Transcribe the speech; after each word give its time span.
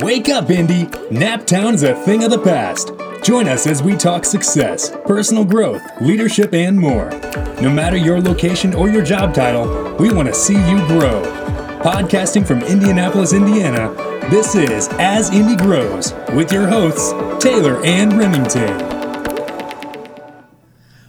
Wake 0.00 0.28
up, 0.28 0.50
Indy! 0.50 0.86
Naptown 1.10 1.74
is 1.74 1.82
a 1.82 1.94
thing 2.04 2.24
of 2.24 2.30
the 2.30 2.38
past. 2.38 2.90
Join 3.22 3.46
us 3.46 3.66
as 3.66 3.82
we 3.82 3.96
talk 3.96 4.24
success, 4.24 4.90
personal 5.06 5.44
growth, 5.44 5.82
leadership, 6.00 6.52
and 6.54 6.78
more. 6.78 7.10
No 7.60 7.70
matter 7.70 7.96
your 7.96 8.20
location 8.20 8.74
or 8.74 8.88
your 8.88 9.04
job 9.04 9.34
title, 9.34 9.94
we 9.96 10.12
want 10.12 10.28
to 10.28 10.34
see 10.34 10.54
you 10.54 10.78
grow. 10.88 11.22
Podcasting 11.82 12.46
from 12.46 12.62
Indianapolis, 12.62 13.32
Indiana, 13.32 13.92
this 14.30 14.54
is 14.54 14.88
As 14.92 15.30
Indy 15.30 15.56
Grows 15.56 16.14
with 16.34 16.52
your 16.52 16.66
hosts, 16.66 17.12
Taylor 17.42 17.84
and 17.84 18.14
Remington. 18.14 18.78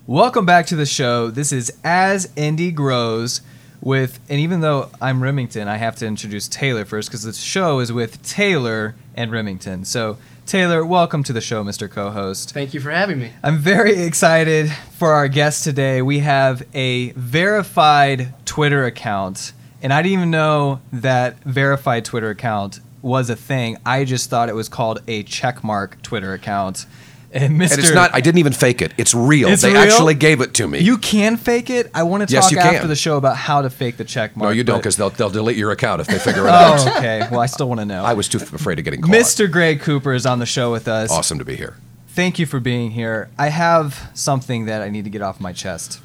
Welcome 0.05 0.45
back 0.45 0.65
to 0.67 0.75
the 0.75 0.85
show. 0.85 1.31
This 1.31 1.51
is 1.51 1.71
As 1.83 2.31
Indy 2.35 2.71
Grows 2.71 3.41
with, 3.83 4.19
and 4.29 4.39
even 4.39 4.61
though 4.61 4.89
I'm 5.01 5.21
Remington, 5.21 5.67
I 5.67 5.75
have 5.75 5.97
to 5.97 6.05
introduce 6.05 6.47
Taylor 6.47 6.85
first 6.85 7.09
because 7.09 7.23
the 7.23 7.33
show 7.33 7.79
is 7.79 7.91
with 7.91 8.23
Taylor 8.23 8.95
and 9.15 9.29
Remington. 9.29 9.83
So, 9.83 10.17
Taylor, 10.45 10.85
welcome 10.85 11.23
to 11.23 11.33
the 11.33 11.41
show, 11.41 11.63
Mr. 11.63 11.89
Co 11.89 12.09
host. 12.09 12.53
Thank 12.53 12.73
you 12.73 12.79
for 12.79 12.91
having 12.91 13.19
me. 13.19 13.31
I'm 13.43 13.57
very 13.57 14.01
excited 14.01 14.71
for 14.97 15.11
our 15.11 15.27
guest 15.27 15.65
today. 15.65 16.01
We 16.01 16.19
have 16.19 16.63
a 16.73 17.11
verified 17.11 18.33
Twitter 18.45 18.85
account, 18.85 19.51
and 19.81 19.91
I 19.91 20.01
didn't 20.01 20.13
even 20.13 20.31
know 20.31 20.81
that 20.93 21.43
verified 21.43 22.05
Twitter 22.05 22.29
account 22.29 22.79
was 23.01 23.29
a 23.29 23.35
thing. 23.35 23.77
I 23.85 24.05
just 24.05 24.29
thought 24.29 24.47
it 24.47 24.55
was 24.55 24.69
called 24.69 25.01
a 25.07 25.23
checkmark 25.25 26.01
Twitter 26.01 26.33
account. 26.33 26.85
And 27.33 27.59
Mr. 27.59 27.71
And 27.71 27.79
it's 27.79 27.93
not. 27.93 28.13
I 28.13 28.21
didn't 28.21 28.37
even 28.37 28.53
fake 28.53 28.81
it. 28.81 28.93
It's 28.95 29.15
real. 29.15 29.49
It's 29.49 29.63
they 29.63 29.73
real? 29.73 29.81
actually 29.81 30.13
gave 30.13 30.39
it 30.41 30.53
to 30.55 30.67
me. 30.67 30.79
You 30.79 30.97
can 30.99 31.35
fake 31.37 31.71
it. 31.71 31.89
I 31.93 32.03
want 32.03 32.27
to 32.27 32.31
Yes, 32.31 32.45
talk 32.45 32.51
you 32.51 32.59
after 32.59 32.81
can. 32.81 32.89
the 32.89 32.95
show 32.95 33.17
about 33.17 33.37
how 33.37 33.63
to 33.63 33.71
fake 33.71 33.97
the 33.97 34.03
check 34.03 34.37
mark. 34.37 34.49
no, 34.49 34.51
you 34.51 34.63
don't, 34.63 34.77
because 34.77 34.97
they'll 34.97 35.09
they'll 35.09 35.31
delete 35.31 35.57
your 35.57 35.71
account 35.71 35.99
if 35.99 36.07
they 36.07 36.19
figure 36.19 36.45
it 36.45 36.51
oh, 36.51 36.53
out. 36.53 36.87
Oh, 36.87 36.97
okay. 36.97 37.27
Well, 37.31 37.39
I 37.39 37.47
still 37.47 37.67
want 37.67 37.79
to 37.81 37.85
know. 37.85 38.03
I 38.03 38.13
was 38.13 38.29
too 38.29 38.37
afraid 38.37 38.77
of 38.77 38.85
getting 38.85 39.01
caught. 39.01 39.11
Mr. 39.11 39.51
Greg 39.51 39.81
Cooper 39.81 40.13
is 40.13 40.25
on 40.27 40.37
the 40.37 40.45
show 40.45 40.71
with 40.71 40.87
us. 40.87 41.09
Awesome 41.09 41.39
to 41.39 41.45
be 41.45 41.55
here. 41.55 41.75
Thank 42.09 42.37
you 42.37 42.45
for 42.45 42.59
being 42.59 42.91
here. 42.91 43.29
I 43.39 43.47
have 43.49 44.11
something 44.13 44.65
that 44.65 44.83
I 44.83 44.89
need 44.89 45.05
to 45.05 45.09
get 45.09 45.23
off 45.23 45.41
my 45.41 45.53
chest. 45.53 45.99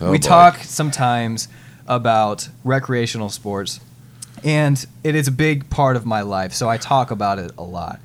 Oh, 0.00 0.10
we 0.10 0.16
boy. 0.16 0.22
talk 0.26 0.56
sometimes 0.60 1.48
about 1.86 2.48
recreational 2.64 3.28
sports, 3.28 3.80
and 4.42 4.86
it 5.04 5.14
is 5.14 5.28
a 5.28 5.32
big 5.32 5.68
part 5.68 5.96
of 5.96 6.06
my 6.06 6.22
life, 6.22 6.54
so 6.54 6.70
I 6.70 6.78
talk 6.78 7.10
about 7.10 7.38
it 7.38 7.52
a 7.58 7.62
lot. 7.62 8.00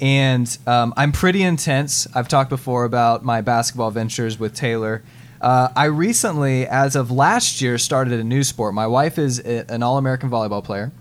And 0.00 0.56
um, 0.66 0.92
I'm 0.96 1.12
pretty 1.12 1.42
intense. 1.42 2.06
I've 2.14 2.28
talked 2.28 2.50
before 2.50 2.84
about 2.84 3.24
my 3.24 3.40
basketball 3.40 3.90
ventures 3.90 4.38
with 4.38 4.54
Taylor. 4.54 5.02
Uh, 5.40 5.68
I 5.76 5.84
recently, 5.86 6.66
as 6.66 6.96
of 6.96 7.10
last 7.10 7.60
year, 7.60 7.78
started 7.78 8.18
a 8.20 8.24
new 8.24 8.42
sport. 8.42 8.74
My 8.74 8.86
wife 8.86 9.18
is 9.18 9.38
a- 9.40 9.70
an 9.70 9.82
All 9.82 9.98
American 9.98 10.30
volleyball 10.30 10.64
player, 10.64 10.92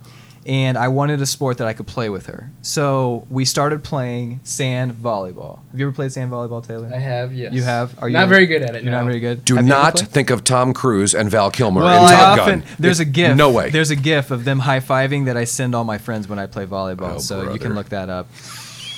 and 0.46 0.78
I 0.78 0.90
wanted 0.90 1.22
a 1.22 1.26
sport 1.26 1.58
that 1.60 1.68
I 1.68 1.74
could 1.74 1.88
play 1.88 2.10
with 2.10 2.26
her. 2.28 2.52
So 2.62 3.26
we 3.30 3.46
started 3.46 3.84
playing 3.84 4.42
sand 4.44 4.92
volleyball. 4.94 5.60
Have 5.72 5.80
you 5.80 5.88
ever 5.88 5.96
played 5.96 6.12
sand 6.12 6.32
volleyball, 6.32 6.66
Taylor? 6.66 6.92
I 6.94 7.00
have, 7.00 7.34
yes. 7.34 7.54
You 7.54 7.64
have? 7.64 7.98
Are 8.04 8.10
you 8.10 8.14
not 8.14 8.28
very 8.28 8.46
good 8.46 8.62
at 8.62 8.76
it? 8.76 8.84
You're 8.84 8.92
no. 8.92 9.00
not 9.00 9.06
very 9.08 9.20
good. 9.22 9.44
Do 9.46 9.56
Have 9.56 9.66
not 9.66 9.98
think 10.00 10.30
of 10.30 10.44
Tom 10.44 10.74
Cruise 10.74 11.16
and 11.16 11.30
Val 11.32 11.50
Kilmer 11.50 11.82
Well, 11.82 12.06
in 12.06 12.14
I 12.14 12.16
Top 12.16 12.40
often 12.40 12.60
Gun. 12.60 12.70
there's 12.78 13.00
a 13.00 13.06
gif. 13.06 13.36
No 13.38 13.50
way. 13.52 13.70
There's 13.70 13.90
a 13.92 13.96
gif 13.96 14.32
of 14.32 14.44
them 14.46 14.60
high 14.60 14.82
fiving 14.82 15.26
that 15.26 15.38
I 15.38 15.46
send 15.46 15.74
all 15.76 15.86
my 15.86 15.98
friends 15.98 16.28
when 16.28 16.40
I 16.40 16.46
play 16.46 16.66
volleyball. 16.66 17.16
Oh, 17.16 17.20
so 17.20 17.52
you 17.54 17.60
can 17.60 17.74
look 17.74 17.90
that 17.90 18.10
up. 18.10 18.28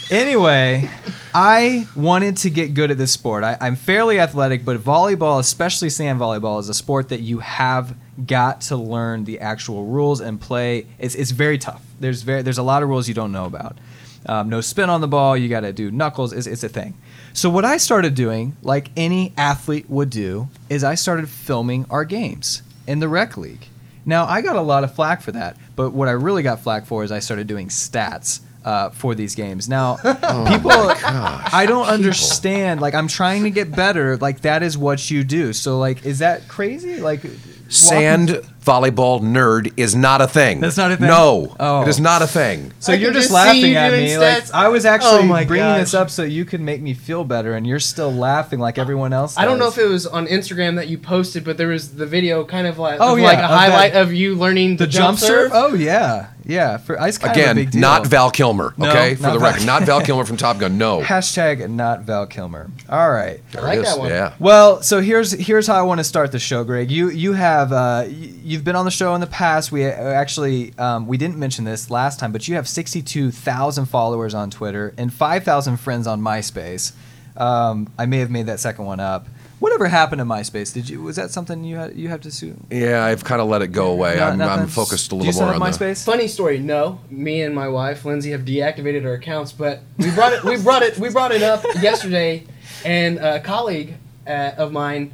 Anyway, 0.09 0.89
I 1.33 1.85
wanted 1.93 2.37
to 2.37 2.49
get 2.49 2.73
good 2.73 2.91
at 2.91 2.97
this 2.97 3.11
sport. 3.11 3.43
I, 3.43 3.57
I'm 3.59 3.75
fairly 3.75 4.21
athletic, 4.21 4.63
but 4.63 4.77
volleyball, 4.77 5.37
especially 5.39 5.89
sand 5.89 6.17
volleyball, 6.17 6.61
is 6.61 6.69
a 6.69 6.73
sport 6.73 7.09
that 7.09 7.19
you 7.19 7.39
have 7.39 7.93
got 8.25 8.61
to 8.61 8.77
learn 8.77 9.25
the 9.25 9.41
actual 9.41 9.85
rules 9.85 10.21
and 10.21 10.39
play. 10.39 10.85
It's, 10.97 11.13
it's 11.13 11.31
very 11.31 11.57
tough. 11.57 11.83
There's 11.99 12.21
very 12.21 12.41
there's 12.41 12.57
a 12.57 12.63
lot 12.63 12.83
of 12.83 12.89
rules 12.89 13.09
you 13.09 13.13
don't 13.13 13.33
know 13.33 13.45
about. 13.45 13.77
Um, 14.25 14.47
no 14.47 14.61
spin 14.61 14.89
on 14.89 15.01
the 15.01 15.09
ball. 15.09 15.35
You 15.35 15.49
got 15.49 15.61
to 15.61 15.73
do 15.73 15.91
knuckles. 15.91 16.31
It's, 16.31 16.47
it's 16.47 16.63
a 16.63 16.69
thing. 16.69 16.93
So 17.33 17.49
what 17.49 17.65
I 17.65 17.75
started 17.75 18.15
doing, 18.15 18.55
like 18.61 18.91
any 18.95 19.33
athlete 19.35 19.89
would 19.89 20.09
do, 20.09 20.47
is 20.69 20.85
I 20.85 20.95
started 20.95 21.27
filming 21.27 21.85
our 21.89 22.05
games 22.05 22.61
in 22.87 22.99
the 22.99 23.09
rec 23.09 23.35
league. 23.35 23.67
Now 24.05 24.25
I 24.25 24.41
got 24.41 24.55
a 24.55 24.61
lot 24.61 24.85
of 24.85 24.95
flack 24.95 25.21
for 25.21 25.33
that, 25.33 25.57
but 25.75 25.91
what 25.91 26.07
I 26.07 26.11
really 26.11 26.43
got 26.43 26.61
flack 26.61 26.85
for 26.85 27.03
is 27.03 27.11
I 27.11 27.19
started 27.19 27.47
doing 27.47 27.67
stats 27.67 28.39
uh, 28.67 28.89
for 28.89 29.15
these 29.15 29.33
games. 29.33 29.69
Now 29.69 29.95
people, 30.03 30.71
I 30.73 31.63
don't 31.67 31.87
understand. 31.87 32.81
Like 32.81 32.93
I'm 32.93 33.07
trying 33.07 33.43
to 33.43 33.49
get 33.49 33.71
better. 33.71 34.17
Like 34.17 34.41
that 34.41 34.61
is 34.61 34.77
what 34.77 35.09
you 35.09 35.23
do. 35.23 35.53
So 35.53 35.79
like, 35.79 36.05
is 36.05 36.19
that 36.19 36.49
crazy? 36.49 36.99
Like 36.99 37.23
walk- 37.23 37.31
Sand 37.69 38.41
volleyball 38.67 39.21
nerd 39.21 39.71
is 39.77 39.95
not 39.95 40.21
a 40.21 40.27
thing. 40.27 40.59
That's 40.59 40.77
not 40.77 40.91
a 40.91 40.97
thing? 40.97 41.07
No, 41.07 41.55
Oh. 41.59 41.81
it 41.83 41.87
is 41.87 41.99
not 41.99 42.21
a 42.21 42.27
thing. 42.27 42.71
So 42.79 42.91
I 42.93 42.97
you're 42.97 43.11
just 43.13 43.29
just 43.29 43.33
laughing 43.33 43.71
you 43.71 43.75
at 43.77 43.89
doing 43.89 44.03
me. 44.05 44.17
Like. 44.17 44.53
I 44.53 44.67
was 44.67 44.85
actually 44.85 45.23
Oh 45.29 45.45
bringing 45.45 45.65
gosh. 45.65 45.79
this 45.79 45.93
up 45.93 46.09
so 46.09 46.23
you 46.23 46.45
could 46.45 46.61
make 46.61 46.81
me 46.81 46.93
feel 46.93 47.23
better, 47.23 47.53
and 47.55 47.65
you're 47.65 47.79
still 47.79 48.11
laughing 48.13 48.59
like 48.59 48.77
everyone 48.77 49.13
else. 49.13 49.37
I 49.37 49.45
don't 49.45 49.57
know 49.59 49.67
if 49.69 49.77
it 49.77 49.87
was 49.87 50.05
on 50.05 50.27
Instagram 50.27 50.75
that 50.75 50.87
you 50.89 50.97
posted, 50.97 51.43
but 51.45 51.57
there 51.57 51.69
was 51.69 51.95
the 51.95 52.05
video 52.05 52.43
kind 52.43 52.67
of 52.67 52.77
like, 52.77 52.99
Oh, 52.99 53.13
of 53.13 53.19
yeah, 53.19 53.25
like 53.25 53.39
a 53.39 53.43
of 53.43 53.49
highlight 53.49 53.93
that- 53.93 54.01
of 54.03 54.13
you 54.13 54.35
learning 54.35 54.77
the 54.77 54.87
jump 54.87 55.17
serve. 55.17 55.51
Oh 55.53 55.73
yeah, 55.73 56.27
yeah. 56.45 56.77
For 56.77 56.99
ice 57.01 57.17
kind 57.17 57.31
of 57.31 57.37
a 57.37 57.41
Again, 57.41 57.55
big 57.55 57.71
deal. 57.71 57.81
not 57.81 58.05
Val 58.07 58.29
Kilmer. 58.31 58.73
No, 58.77 58.89
Okay, 58.89 59.15
for 59.15 59.23
the 59.23 59.39
Val- 59.39 59.51
record, 59.51 59.65
not 59.65 59.83
Val 59.83 60.01
Kilmer 60.07 60.25
from 60.25 60.37
Top 60.37 60.57
Gun. 60.59 60.77
No. 60.77 61.01
Hashtag 61.01 61.67
not 61.69 62.01
Val 62.01 62.25
Kilmer. 62.27 62.69
All 62.89 63.09
right. 63.11 63.39
I 63.57 63.61
like 63.61 63.73
There 63.75 63.83
that 63.83 63.99
one. 63.99 64.09
Yeah. 64.09 64.33
Well, 64.39 64.81
so 64.81 65.01
here's 65.01 65.31
here's 65.31 65.67
how 65.67 65.75
I 65.75 65.81
want 65.83 65.99
to 65.99 66.03
start 66.03 66.31
the 66.31 66.39
show, 66.39 66.63
Greg. 66.63 66.91
You 66.91 67.09
you 67.09 67.33
have 67.33 67.71
uh, 67.71 68.03
y- 68.07 68.11
you've 68.57 68.65
been 68.65 68.75
on 68.75 68.85
the 68.85 68.91
show 68.91 69.13
in 69.13 69.21
the 69.21 69.27
past. 69.27 69.71
We 69.71 69.85
uh, 69.85 69.89
actually 69.89 70.73
um, 70.79 71.05
we 71.05 71.17
didn't 71.17 71.37
mention 71.37 71.63
this 71.63 71.91
last 71.91 72.19
time, 72.19 72.31
but 72.31 72.47
you 72.47 72.55
have 72.55 72.67
62,000 72.67 73.85
followers 73.85 74.33
on 74.33 74.49
Twitter 74.49 74.95
and 74.97 75.13
5,000 75.13 75.77
friends 75.77 76.07
on 76.07 76.21
MySpace. 76.21 76.93
Um, 77.37 77.87
I 77.99 78.07
may 78.07 78.17
have 78.17 78.31
made 78.31 78.47
that 78.47 78.59
second 78.59 78.85
one 78.85 78.99
up. 78.99 79.27
Whatever 79.59 79.87
happened 79.87 80.19
to 80.19 80.25
MySpace? 80.25 80.73
Did 80.73 80.89
you 80.89 81.03
was 81.03 81.15
that 81.17 81.29
something 81.29 81.63
you 81.63 81.77
had 81.77 81.95
you 81.95 82.09
have 82.09 82.21
to 82.21 82.31
sue? 82.31 82.57
Yeah, 82.71 83.05
I've 83.05 83.23
kind 83.23 83.41
of 83.41 83.47
let 83.47 83.61
it 83.61 83.67
go 83.67 83.91
away. 83.91 84.15
No- 84.17 84.25
I'm. 84.25 84.41
I'm 84.41 84.67
focused 84.67 85.11
a 85.11 85.15
little 85.15 85.31
you 85.31 85.39
more 85.39 85.53
have 85.53 85.61
on 85.61 85.71
the. 85.71 85.77
MySpace. 85.77 86.03
Funny 86.03 86.27
story. 86.27 86.57
No, 86.57 86.99
me 87.11 87.43
and 87.43 87.53
my 87.53 87.67
wife 87.67 88.05
Lindsay 88.05 88.31
have 88.31 88.41
deactivated 88.41 89.05
our 89.05 89.13
accounts, 89.13 89.51
but 89.51 89.81
we 89.97 90.11
brought 90.11 90.33
it. 90.33 90.43
We 90.43 90.57
brought 90.57 90.81
it. 90.83 90.97
We 90.97 91.09
brought 91.09 91.31
it 91.31 91.43
up 91.43 91.63
yesterday, 91.79 92.45
and 92.85 93.17
a 93.19 93.39
colleague 93.39 93.95
uh, 94.27 94.51
of 94.57 94.71
mine. 94.71 95.11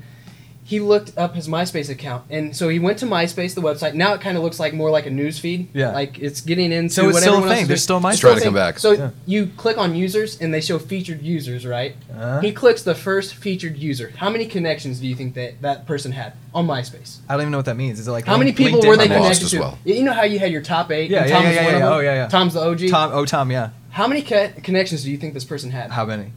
He 0.65 0.79
looked 0.79 1.17
up 1.17 1.35
his 1.35 1.49
MySpace 1.49 1.89
account, 1.89 2.23
and 2.29 2.55
so 2.55 2.69
he 2.69 2.79
went 2.79 2.97
to 2.99 3.05
MySpace, 3.05 3.53
the 3.53 3.61
website. 3.61 3.95
Now 3.95 4.13
it 4.13 4.21
kind 4.21 4.37
of 4.37 4.43
looks 4.43 4.59
like 4.61 4.73
more 4.73 4.89
like 4.89 5.05
a 5.05 5.09
news 5.09 5.37
feed. 5.37 5.67
Yeah. 5.73 5.91
like 5.91 6.19
it's 6.19 6.39
getting 6.39 6.71
into. 6.71 6.93
So 6.93 7.05
it's 7.09 7.15
what 7.15 7.21
still 7.21 7.33
a 7.33 7.37
everyone 7.39 7.57
thing. 7.57 7.67
There's 7.67 7.83
still 7.83 7.99
MySpace. 7.99 8.11
It's 8.11 8.19
Trying 8.21 8.35
to 8.37 8.41
come 8.43 8.53
back. 8.53 8.79
So 8.79 8.91
Yeah. 8.93 9.09
you 9.25 9.47
click 9.57 9.77
on 9.77 9.93
users, 9.93 10.39
and 10.39 10.53
they 10.53 10.61
show 10.61 10.79
featured 10.79 11.21
users, 11.21 11.65
right? 11.65 11.95
Uh-huh. 12.11 12.39
He 12.39 12.53
clicks 12.53 12.81
the 12.83 12.95
first 12.95 13.35
featured 13.35 13.77
user. 13.77 14.13
How 14.15 14.29
many 14.29 14.45
connections 14.45 14.99
do 14.99 15.07
you 15.07 15.15
think 15.15 15.33
that 15.33 15.61
that 15.61 15.85
person 15.85 16.13
had 16.13 16.33
on 16.55 16.65
MySpace? 16.65 17.17
I 17.27 17.33
don't 17.33 17.41
even 17.41 17.51
know 17.51 17.57
what 17.57 17.65
that 17.65 17.75
means. 17.77 17.99
Is 17.99 18.07
it 18.07 18.11
like 18.11 18.25
How 18.25 18.37
many 18.37 18.53
people 18.53 18.79
LinkedIn? 18.79 18.87
were 18.87 18.95
they 18.97 19.03
I'm 19.05 19.09
lost 19.21 19.41
connected 19.41 19.45
as 19.45 19.51
to? 19.51 19.59
well. 19.59 19.79
You 19.83 20.03
know 20.03 20.13
how 20.13 20.23
you 20.23 20.39
had 20.39 20.51
your 20.53 20.61
top 20.61 20.91
eight. 20.91 21.09
Yeah, 21.11 21.21
and 21.23 21.29
yeah, 21.29 21.35
Tom's 21.35 21.55
yeah, 21.55 21.61
yeah, 21.71 21.77
yeah. 21.79 21.89
Oh, 21.93 21.99
yeah, 21.99 22.13
yeah. 22.15 22.27
Tom's 22.29 22.53
the 22.53 22.61
OG. 22.61 22.87
Tom. 22.89 23.11
Oh, 23.13 23.25
Tom. 23.25 23.51
Yeah. 23.51 23.71
How 23.89 24.07
many 24.07 24.21
co- 24.21 24.49
connections 24.63 25.03
do 25.03 25.11
you 25.11 25.17
think 25.17 25.33
this 25.33 25.43
person 25.45 25.71
had? 25.71 25.91
How 25.91 26.05
many? 26.05 26.31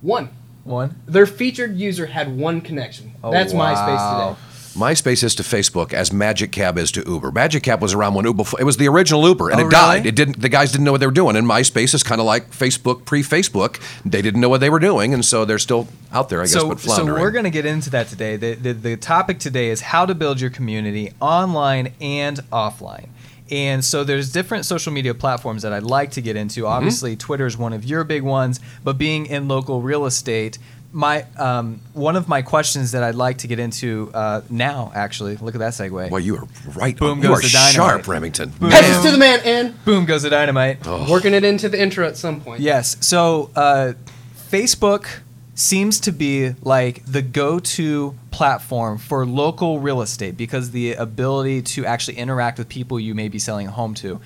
One. 0.00 0.30
One. 0.66 1.00
Their 1.06 1.26
featured 1.26 1.76
user 1.76 2.06
had 2.06 2.36
one 2.36 2.60
connection. 2.60 3.12
Oh, 3.22 3.30
That's 3.30 3.52
wow. 3.52 3.74
MySpace 3.74 4.34
today. 4.34 4.42
MySpace 4.76 5.24
is 5.24 5.34
to 5.36 5.42
Facebook 5.42 5.94
as 5.94 6.12
Magic 6.12 6.52
Cab 6.52 6.76
is 6.76 6.92
to 6.92 7.02
Uber. 7.06 7.32
Magic 7.32 7.62
Cab 7.62 7.80
was 7.80 7.94
around 7.94 8.12
when 8.12 8.26
Uber. 8.26 8.44
It 8.60 8.64
was 8.64 8.76
the 8.76 8.86
original 8.88 9.26
Uber, 9.26 9.48
and 9.48 9.56
Oh, 9.58 9.60
it 9.60 9.62
really? 9.62 9.70
died. 9.70 10.06
It 10.06 10.14
didn't. 10.14 10.42
The 10.42 10.50
guys 10.50 10.70
didn't 10.70 10.84
know 10.84 10.92
what 10.92 11.00
they 11.00 11.06
were 11.06 11.12
doing. 11.12 11.34
And 11.34 11.46
MySpace 11.48 11.94
is 11.94 12.02
kind 12.02 12.20
of 12.20 12.26
like 12.26 12.50
Facebook 12.50 13.06
pre-Facebook. 13.06 13.80
They 14.04 14.20
didn't 14.20 14.42
know 14.42 14.50
what 14.50 14.60
they 14.60 14.68
were 14.68 14.78
doing, 14.78 15.14
and 15.14 15.24
so 15.24 15.46
they're 15.46 15.58
still 15.58 15.88
out 16.12 16.28
there, 16.28 16.40
I 16.40 16.44
guess, 16.44 16.52
so, 16.52 16.68
but 16.68 16.80
so 16.80 17.06
we're 17.06 17.30
going 17.30 17.44
to 17.44 17.50
get 17.50 17.64
into 17.64 17.88
that 17.90 18.08
today. 18.08 18.36
The, 18.36 18.54
the, 18.54 18.72
the 18.74 18.96
topic 18.98 19.38
today 19.38 19.70
is 19.70 19.80
how 19.80 20.04
to 20.04 20.14
build 20.14 20.40
your 20.42 20.50
community 20.50 21.12
online 21.20 21.94
and 22.00 22.36
offline. 22.52 23.08
And 23.50 23.84
so 23.84 24.02
there's 24.04 24.32
different 24.32 24.64
social 24.64 24.92
media 24.92 25.14
platforms 25.14 25.62
that 25.62 25.72
I'd 25.72 25.84
like 25.84 26.10
to 26.12 26.20
get 26.20 26.36
into. 26.36 26.66
Obviously, 26.66 27.16
Twitter 27.16 27.46
is 27.46 27.56
one 27.56 27.72
of 27.72 27.84
your 27.84 28.02
big 28.04 28.22
ones, 28.22 28.58
but 28.82 28.98
being 28.98 29.26
in 29.26 29.46
local 29.46 29.82
real 29.82 30.04
estate, 30.06 30.58
my 30.92 31.26
um, 31.36 31.80
one 31.92 32.16
of 32.16 32.26
my 32.28 32.42
questions 32.42 32.92
that 32.92 33.02
I'd 33.02 33.14
like 33.14 33.38
to 33.38 33.46
get 33.46 33.58
into 33.58 34.10
uh, 34.14 34.40
now, 34.48 34.90
actually, 34.94 35.36
look 35.36 35.54
at 35.54 35.58
that 35.58 35.72
segue. 35.74 36.10
Well, 36.10 36.20
you 36.20 36.36
are 36.36 36.48
right. 36.74 36.96
Boom 36.96 37.18
on. 37.18 37.22
You 37.22 37.28
goes 37.28 37.38
are 37.38 37.42
the 37.42 37.48
dynamite. 37.52 37.74
sharp, 37.74 38.08
Remington. 38.08 38.48
Boom. 38.50 38.70
Passes 38.70 39.04
to 39.04 39.10
the 39.10 39.18
man 39.18 39.40
and 39.44 39.84
Boom 39.84 40.06
goes 40.06 40.22
the 40.22 40.30
dynamite. 40.30 40.86
working 40.86 41.34
it 41.34 41.44
into 41.44 41.68
the 41.68 41.80
intro 41.80 42.06
at 42.06 42.16
some 42.16 42.40
point. 42.40 42.60
Yes. 42.60 42.96
So 43.00 43.50
uh, 43.54 43.92
Facebook 44.50 45.06
seems 45.56 45.98
to 46.00 46.12
be 46.12 46.54
like 46.62 47.04
the 47.06 47.22
go-to 47.22 48.14
platform 48.30 48.98
for 48.98 49.24
local 49.24 49.80
real 49.80 50.02
estate 50.02 50.36
because 50.36 50.70
the 50.70 50.92
ability 50.92 51.62
to 51.62 51.86
actually 51.86 52.18
interact 52.18 52.58
with 52.58 52.68
people 52.68 53.00
you 53.00 53.14
may 53.14 53.28
be 53.28 53.38
selling 53.38 53.66
a 53.66 53.70
home 53.70 53.94
to. 53.94 54.20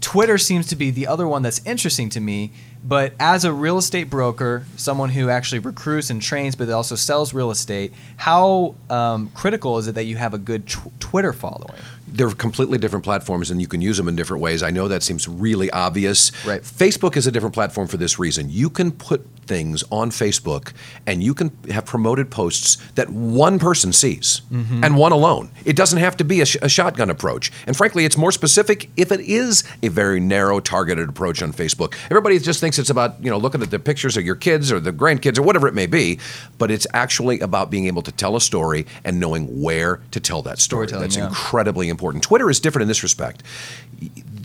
Twitter 0.00 0.38
seems 0.38 0.66
to 0.66 0.76
be 0.76 0.90
the 0.90 1.06
other 1.06 1.28
one 1.28 1.42
that's 1.42 1.64
interesting 1.64 2.08
to 2.10 2.20
me, 2.20 2.52
but 2.82 3.12
as 3.20 3.44
a 3.44 3.52
real 3.52 3.78
estate 3.78 4.10
broker, 4.10 4.64
someone 4.76 5.10
who 5.10 5.28
actually 5.28 5.60
recruits 5.60 6.10
and 6.10 6.20
trains, 6.20 6.56
but 6.56 6.68
also 6.70 6.96
sells 6.96 7.32
real 7.32 7.52
estate, 7.52 7.92
how 8.16 8.74
um, 8.88 9.30
critical 9.34 9.78
is 9.78 9.86
it 9.86 9.94
that 9.94 10.04
you 10.04 10.16
have 10.16 10.34
a 10.34 10.38
good 10.38 10.66
tw- 10.66 10.98
Twitter 10.98 11.32
following? 11.32 11.78
They're 12.12 12.30
completely 12.30 12.78
different 12.78 13.04
platforms 13.04 13.50
and 13.50 13.60
you 13.60 13.66
can 13.66 13.80
use 13.80 13.96
them 13.96 14.08
in 14.08 14.16
different 14.16 14.42
ways. 14.42 14.62
I 14.62 14.70
know 14.70 14.88
that 14.88 15.02
seems 15.02 15.28
really 15.28 15.70
obvious. 15.70 16.32
Right. 16.44 16.62
Facebook 16.62 17.16
is 17.16 17.26
a 17.26 17.32
different 17.32 17.54
platform 17.54 17.88
for 17.88 17.96
this 17.96 18.18
reason. 18.18 18.50
You 18.50 18.70
can 18.70 18.92
put 18.92 19.26
things 19.46 19.82
on 19.90 20.10
Facebook 20.10 20.72
and 21.06 21.22
you 21.22 21.34
can 21.34 21.50
have 21.70 21.84
promoted 21.84 22.30
posts 22.30 22.76
that 22.94 23.10
one 23.10 23.58
person 23.58 23.92
sees 23.92 24.42
mm-hmm. 24.52 24.84
and 24.84 24.96
one 24.96 25.12
alone. 25.12 25.50
It 25.64 25.76
doesn't 25.76 25.98
have 25.98 26.16
to 26.18 26.24
be 26.24 26.40
a, 26.40 26.46
sh- 26.46 26.56
a 26.62 26.68
shotgun 26.68 27.10
approach. 27.10 27.50
And 27.66 27.76
frankly, 27.76 28.04
it's 28.04 28.16
more 28.16 28.32
specific 28.32 28.90
if 28.96 29.10
it 29.10 29.20
is 29.20 29.64
a 29.82 29.88
very 29.88 30.20
narrow 30.20 30.60
targeted 30.60 31.08
approach 31.08 31.42
on 31.42 31.52
Facebook. 31.52 31.94
Everybody 32.10 32.38
just 32.38 32.60
thinks 32.60 32.78
it's 32.78 32.90
about, 32.90 33.22
you 33.22 33.30
know, 33.30 33.38
looking 33.38 33.62
at 33.62 33.70
the 33.70 33.78
pictures 33.78 34.16
of 34.16 34.24
your 34.24 34.36
kids 34.36 34.70
or 34.70 34.80
the 34.80 34.92
grandkids 34.92 35.38
or 35.38 35.42
whatever 35.42 35.66
it 35.66 35.74
may 35.74 35.86
be, 35.86 36.18
but 36.58 36.70
it's 36.70 36.86
actually 36.94 37.40
about 37.40 37.70
being 37.70 37.86
able 37.86 38.02
to 38.02 38.12
tell 38.12 38.36
a 38.36 38.40
story 38.40 38.86
and 39.04 39.18
knowing 39.18 39.60
where 39.60 40.00
to 40.10 40.20
tell 40.20 40.42
that 40.42 40.58
story. 40.58 40.86
That's 40.86 41.16
yeah. 41.16 41.26
incredibly 41.26 41.88
important. 41.88 41.99
Twitter 42.00 42.50
is 42.50 42.60
different 42.60 42.82
in 42.82 42.88
this 42.88 43.02
respect. 43.02 43.42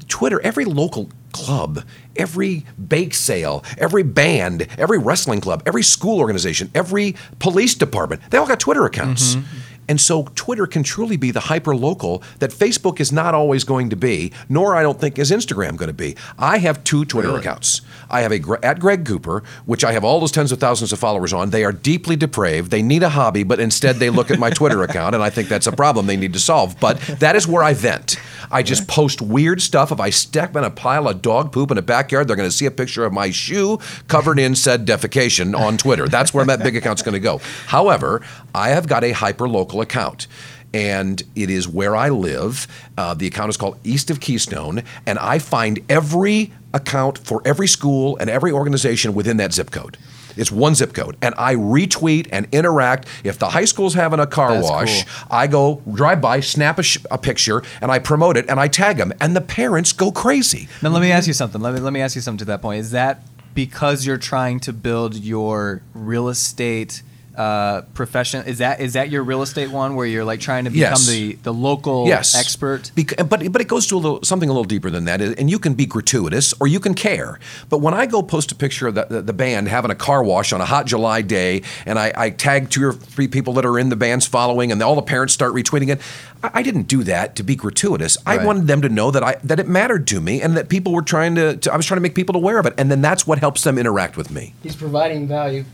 Twitter, 0.08 0.40
every 0.42 0.66
local 0.66 1.10
club, 1.32 1.84
every 2.16 2.66
bake 2.88 3.14
sale, 3.14 3.64
every 3.78 4.04
band, 4.04 4.68
every 4.78 4.98
wrestling 4.98 5.42
club, 5.42 5.64
every 5.66 5.84
school 5.84 6.20
organization, 6.20 6.70
every 6.74 7.16
police 7.40 7.76
department, 7.76 8.22
they 8.30 8.38
all 8.38 8.48
got 8.48 8.60
Twitter 8.60 8.86
accounts. 8.86 9.36
Mm-hmm. 9.36 9.58
And 9.88 10.02
so 10.02 10.28
Twitter 10.36 10.68
can 10.68 10.84
truly 10.84 11.18
be 11.18 11.32
the 11.32 11.42
hyper 11.42 11.76
local 11.76 12.24
that 12.40 12.52
Facebook 12.52 13.00
is 13.00 13.12
not 13.12 13.36
always 13.36 13.64
going 13.64 13.90
to 13.90 13.96
be, 13.96 14.32
nor 14.50 14.76
I 14.76 14.84
don't 14.84 15.00
think 15.00 15.20
is 15.20 15.32
Instagram 15.32 15.78
going 15.78 15.88
to 15.88 15.94
be. 15.94 16.16
I 16.38 16.58
have 16.60 16.84
two 16.84 17.06
Twitter 17.06 17.36
accounts. 17.36 17.82
I 18.10 18.22
have 18.22 18.32
a 18.32 18.60
at 18.64 18.80
Greg 18.80 19.06
Cooper, 19.06 19.44
which 19.66 19.84
I 19.84 19.92
have 19.92 20.04
all 20.04 20.20
those 20.20 20.32
tens 20.32 20.52
of 20.52 20.60
thousands 20.60 20.94
of 20.94 21.00
followers 21.00 21.34
on. 21.34 21.50
They 21.50 21.64
are 21.64 21.72
deeply 21.72 22.16
depraved. 22.16 22.72
They 22.72 22.82
need 22.82 23.04
a 23.04 23.10
hobby, 23.10 23.44
but 23.44 23.60
instead 23.60 23.98
they 23.98 24.10
look 24.10 24.32
at 24.32 24.40
my 24.40 24.50
Twitter 24.50 24.84
account, 24.88 25.16
and 25.16 25.24
I 25.24 25.30
think 25.30 25.50
that's 25.50 25.68
a 25.68 25.72
problem 25.72 26.06
they 26.08 26.18
need 26.18 26.34
to 26.34 26.40
solve. 26.40 26.80
But 26.80 27.00
that 27.20 27.36
is 27.36 27.48
where 27.48 27.64
I 27.64 27.74
vent. 27.74 28.18
I 28.52 28.64
just 28.64 28.88
post 28.88 29.22
weird 29.22 29.62
stuff. 29.62 29.92
If 29.92 30.00
I 30.00 30.10
step 30.10 30.56
in 30.56 30.64
a 30.64 30.70
pile 30.70 31.08
of 31.08 31.22
dog 31.22 31.52
poop 31.52 31.72
in 31.72 31.78
a 31.78 31.82
backyard, 31.82 32.28
they're 32.28 32.36
going 32.36 32.50
to 32.50 32.56
see 32.56 32.66
a 32.66 32.72
picture 32.72 33.06
of 33.06 33.14
my 33.14 33.32
shoe 33.32 33.80
covered 34.08 34.40
in 34.40 34.56
said 34.56 34.86
defecation 34.86 35.58
on 35.58 35.78
Twitter. 35.78 36.08
That's 36.08 36.34
where 36.34 36.46
that 36.46 36.64
big 36.64 36.76
account's 36.76 37.02
going 37.02 37.14
to 37.14 37.20
go. 37.20 37.40
However, 37.68 38.22
I 38.54 38.70
have 38.70 38.88
got 38.88 39.04
a 39.04 39.12
hyper 39.12 39.48
local 39.76 39.82
account. 39.82 40.28
And 40.74 41.22
it 41.36 41.50
is 41.50 41.68
where 41.68 41.96
I 41.96 42.10
live. 42.10 42.68
Uh, 42.98 43.14
the 43.14 43.28
account 43.28 43.50
is 43.50 43.58
called 43.58 43.78
East 43.84 44.10
of 44.10 44.20
Keystone, 44.20 44.84
and 45.06 45.18
I 45.20 45.40
find 45.40 45.80
every 45.88 46.52
account 46.74 47.18
for 47.18 47.42
every 47.46 47.68
school 47.68 48.18
and 48.18 48.30
every 48.30 48.52
organization 48.52 49.14
within 49.14 49.38
that 49.38 49.54
zip 49.54 49.72
code. 49.72 49.98
It's 50.36 50.52
one 50.52 50.76
zip 50.76 50.94
code, 50.94 51.16
and 51.22 51.34
I 51.38 51.56
retweet 51.56 52.28
and 52.30 52.46
interact. 52.52 53.08
If 53.24 53.40
the 53.40 53.48
high 53.48 53.64
school's 53.64 53.94
having 53.94 54.20
a 54.20 54.28
car 54.28 54.52
That's 54.56 54.70
wash, 54.70 55.06
cool. 55.06 55.28
I 55.32 55.48
go 55.48 55.82
drive 55.94 56.20
by, 56.20 56.42
snap 56.42 56.78
a, 56.78 56.84
sh- 56.84 56.98
a 57.10 57.18
picture, 57.18 57.64
and 57.80 57.90
I 57.90 58.00
promote 58.00 58.36
it, 58.36 58.46
and 58.50 58.60
I 58.60 58.68
tag 58.68 58.98
them, 58.98 59.14
and 59.22 59.34
the 59.34 59.40
parents 59.40 59.94
go 59.94 60.12
crazy. 60.12 60.68
Now 60.82 60.90
let 60.90 61.02
me 61.02 61.10
ask 61.10 61.26
you 61.26 61.34
something. 61.34 61.62
Let 61.62 61.74
me 61.74 61.80
let 61.80 61.94
me 61.94 62.02
ask 62.02 62.16
you 62.18 62.22
something 62.22 62.40
to 62.40 62.52
that 62.52 62.62
point. 62.62 62.82
Is 62.82 62.92
that 62.92 63.24
because 63.54 64.06
you're 64.06 64.18
trying 64.18 64.60
to 64.60 64.74
build 64.74 65.16
your 65.16 65.82
real 65.94 66.28
estate 66.28 67.02
uh, 67.38 67.82
profession? 67.94 68.46
Is 68.46 68.58
that 68.60 68.80
is 68.80 68.94
that 68.94 69.10
your 69.10 69.24
real 69.24 69.42
estate 69.42 69.70
one 69.72 69.96
where 69.96 70.06
you're 70.06 70.26
like 70.26 70.40
trying 70.40 70.66
to 70.66 70.70
become 70.70 70.92
Yes. 70.92 71.08
the 71.08 71.34
the 71.44 71.54
local 71.54 72.08
yes. 72.08 72.36
expert? 72.36 72.92
Bec- 72.96 73.16
but 73.30 73.52
but 73.52 73.62
it 73.62 73.68
goes 73.68 73.88
to 73.88 73.96
a 73.96 73.98
little, 73.98 74.24
something 74.24 74.50
a 74.50 74.52
little 74.52 74.64
deeper 74.64 74.90
than 74.90 75.06
that, 75.06 75.22
and 75.22 75.50
you 75.50 75.60
can 75.60 75.74
be 75.74 75.86
gratuitous 75.86 76.54
or 76.60 76.68
you 76.68 76.80
can 76.80 76.94
care. 76.94 77.40
But 77.70 77.80
when 77.80 77.94
I 77.94 78.06
go 78.06 78.22
post 78.22 78.52
a 78.52 78.56
picture 78.56 78.88
of 78.88 78.96
the, 78.96 79.06
the, 79.06 79.22
the 79.22 79.34
band 79.34 79.68
having 79.68 79.92
a 79.92 79.96
car 79.96 80.24
wash 80.24 80.54
on 80.54 80.62
a 80.62 80.66
hot 80.66 80.86
July 80.86 81.22
day, 81.22 81.62
and 81.86 81.98
I, 82.00 82.14
I 82.16 82.30
tag 82.30 82.70
two 82.70 82.86
or 82.88 82.94
three 82.94 83.28
people 83.28 83.54
that 83.54 83.66
are 83.66 83.78
in 83.80 83.90
the 83.90 83.96
band's 83.96 84.26
following, 84.28 84.72
and 84.72 84.82
all 84.82 84.96
the 84.96 85.02
parents 85.02 85.34
start 85.34 85.54
retweeting 85.54 85.90
it, 85.90 86.02
I, 86.44 86.52
I 86.56 86.64
didn't 86.64 86.84
do 86.88 87.04
that 87.04 87.36
to 87.38 87.44
be 87.44 87.56
gratuitous. 87.56 88.18
I 88.26 88.38
Right. 88.38 88.46
wanted 88.46 88.68
them 88.68 88.82
to 88.82 88.90
know 88.90 89.12
that 89.12 89.24
I 89.24 89.38
that 89.44 89.60
it 89.60 89.68
mattered 89.68 90.08
to 90.08 90.22
me, 90.22 90.42
and 90.42 90.56
that 90.58 90.70
people 90.70 90.94
were 90.94 91.02
trying 91.02 91.36
to, 91.36 91.58
to 91.58 91.74
I 91.74 91.78
was 91.78 91.86
trying 91.86 91.98
to 91.98 92.02
make 92.02 92.16
people 92.16 92.36
aware 92.36 92.60
of 92.60 92.66
it, 92.66 92.74
and 92.78 92.90
then 92.92 93.02
that's 93.02 93.26
what 93.28 93.40
helps 93.40 93.64
them 93.64 93.78
interact 93.78 94.18
with 94.18 94.30
me. 94.32 94.54
He's 94.64 94.76
providing 94.76 95.28
value. 95.28 95.66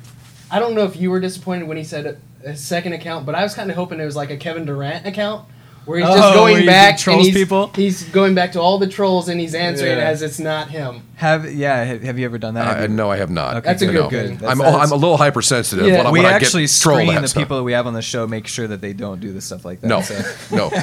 I 0.52 0.60
don't 0.60 0.76
know 0.76 0.84
if 0.84 0.96
you 0.98 1.10
were 1.12 1.20
disappointed 1.20 1.68
when 1.68 1.78
he 1.78 1.84
said 1.84 2.06
a, 2.44 2.50
a 2.50 2.56
second 2.56 2.94
account, 2.94 3.26
but 3.26 3.36
I 3.36 3.44
was 3.44 3.54
kind 3.56 3.70
of 3.70 3.76
hoping 3.76 4.00
it 4.00 4.06
was 4.06 4.16
like 4.16 4.30
a 4.32 4.38
Kevin 4.38 4.66
Durant 4.66 5.06
account 5.08 5.48
where 5.86 5.98
he's 6.00 6.08
Oh, 6.08 6.14
just 6.14 6.22
where 6.30 6.34
going 6.36 6.58
he 6.60 6.66
back 6.68 6.98
trolls 7.00 7.26
he's, 7.26 7.34
people? 7.36 7.72
he's 7.74 8.04
going 8.10 8.36
back 8.36 8.52
to 8.52 8.62
all 8.62 8.78
the 8.78 8.88
trolls 8.88 9.30
and 9.30 9.40
he's 9.40 9.56
answering 9.56 9.98
Yeah. 9.98 10.04
as 10.10 10.22
it's 10.22 10.38
not 10.40 10.70
him. 10.70 11.02
Have 11.16 11.52
yeah? 11.52 11.84
Have, 11.84 12.04
have 12.04 12.20
you 12.20 12.26
ever 12.26 12.38
done 12.38 12.54
that? 12.54 12.68
Have 12.68 12.78
I, 12.78 12.82
you- 12.84 12.88
no, 12.90 13.10
I 13.10 13.18
have 13.18 13.32
not. 13.32 13.58
Okay, 13.58 13.66
That's 13.66 13.82
a 13.82 13.86
You 13.86 13.92
good 13.92 14.00
know, 14.04 14.10
thing. 14.10 14.32
That's- 14.38 14.52
I'm, 14.52 14.58
that's- 14.60 14.76
I'm 14.88 14.92
a 14.92 14.96
little 14.96 15.18
hypersensitive. 15.18 15.88
Yeah. 15.88 16.04
when, 16.04 16.14
we 16.14 16.20
when 16.20 16.28
I 16.28 16.34
actually 16.34 16.64
get 16.64 16.70
screen 16.70 17.08
the 17.22 17.28
so- 17.28 17.40
people 17.40 17.58
that 17.58 17.64
we 17.64 17.72
have 17.72 17.88
on 17.88 17.94
the 17.94 18.02
show, 18.04 18.28
make 18.28 18.46
sure 18.46 18.68
that 18.68 18.82
they 18.82 18.94
don't 18.94 19.20
do 19.20 19.32
the 19.34 19.42
stuff 19.42 19.66
like 19.66 19.82
that. 19.82 19.88
No, 19.88 20.02
so. 20.02 20.16
no. 20.56 20.70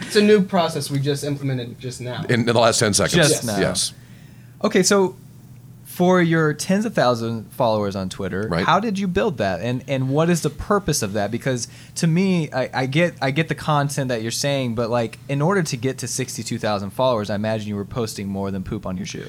It's 0.00 0.16
a 0.16 0.22
new 0.22 0.42
process 0.42 0.90
we 0.90 0.98
just 0.98 1.22
implemented 1.24 1.78
just 1.78 2.00
now. 2.00 2.22
In, 2.24 2.40
in 2.40 2.46
the 2.46 2.52
last 2.54 2.78
ten 2.80 2.92
seconds. 2.94 3.14
Just 3.28 3.44
now. 3.46 3.58
Yes. 3.58 3.94
Okay, 4.64 4.82
so 4.82 5.16
for 5.92 6.22
your 6.22 6.54
tens 6.54 6.86
of 6.86 6.94
thousands 6.94 7.52
followers 7.54 7.94
on 7.94 8.08
Twitter, 8.08 8.48
Right. 8.50 8.64
how 8.64 8.80
did 8.80 8.98
you 8.98 9.06
build 9.06 9.38
that, 9.38 9.60
and 9.60 9.84
and 9.88 10.08
what 10.08 10.30
is 10.30 10.40
the 10.40 10.50
purpose 10.50 11.02
of 11.02 11.12
that? 11.12 11.30
Because 11.30 11.68
to 11.96 12.06
me, 12.06 12.50
I, 12.52 12.70
I 12.82 12.86
get 12.86 13.14
I 13.20 13.30
get 13.30 13.48
the 13.48 13.54
content 13.54 14.08
that 14.08 14.22
you're 14.22 14.30
saying, 14.30 14.74
but 14.74 14.88
like 14.90 15.18
in 15.28 15.42
order 15.42 15.62
to 15.62 15.76
get 15.76 15.98
to 15.98 16.08
sixty 16.08 16.42
two 16.42 16.58
thousand 16.58 16.90
followers, 16.90 17.28
I 17.30 17.34
imagine 17.34 17.68
you 17.68 17.76
were 17.76 17.84
posting 17.84 18.26
more 18.28 18.50
than 18.50 18.62
poop 18.64 18.86
on 18.86 18.96
your 18.96 19.06
shoe. 19.06 19.26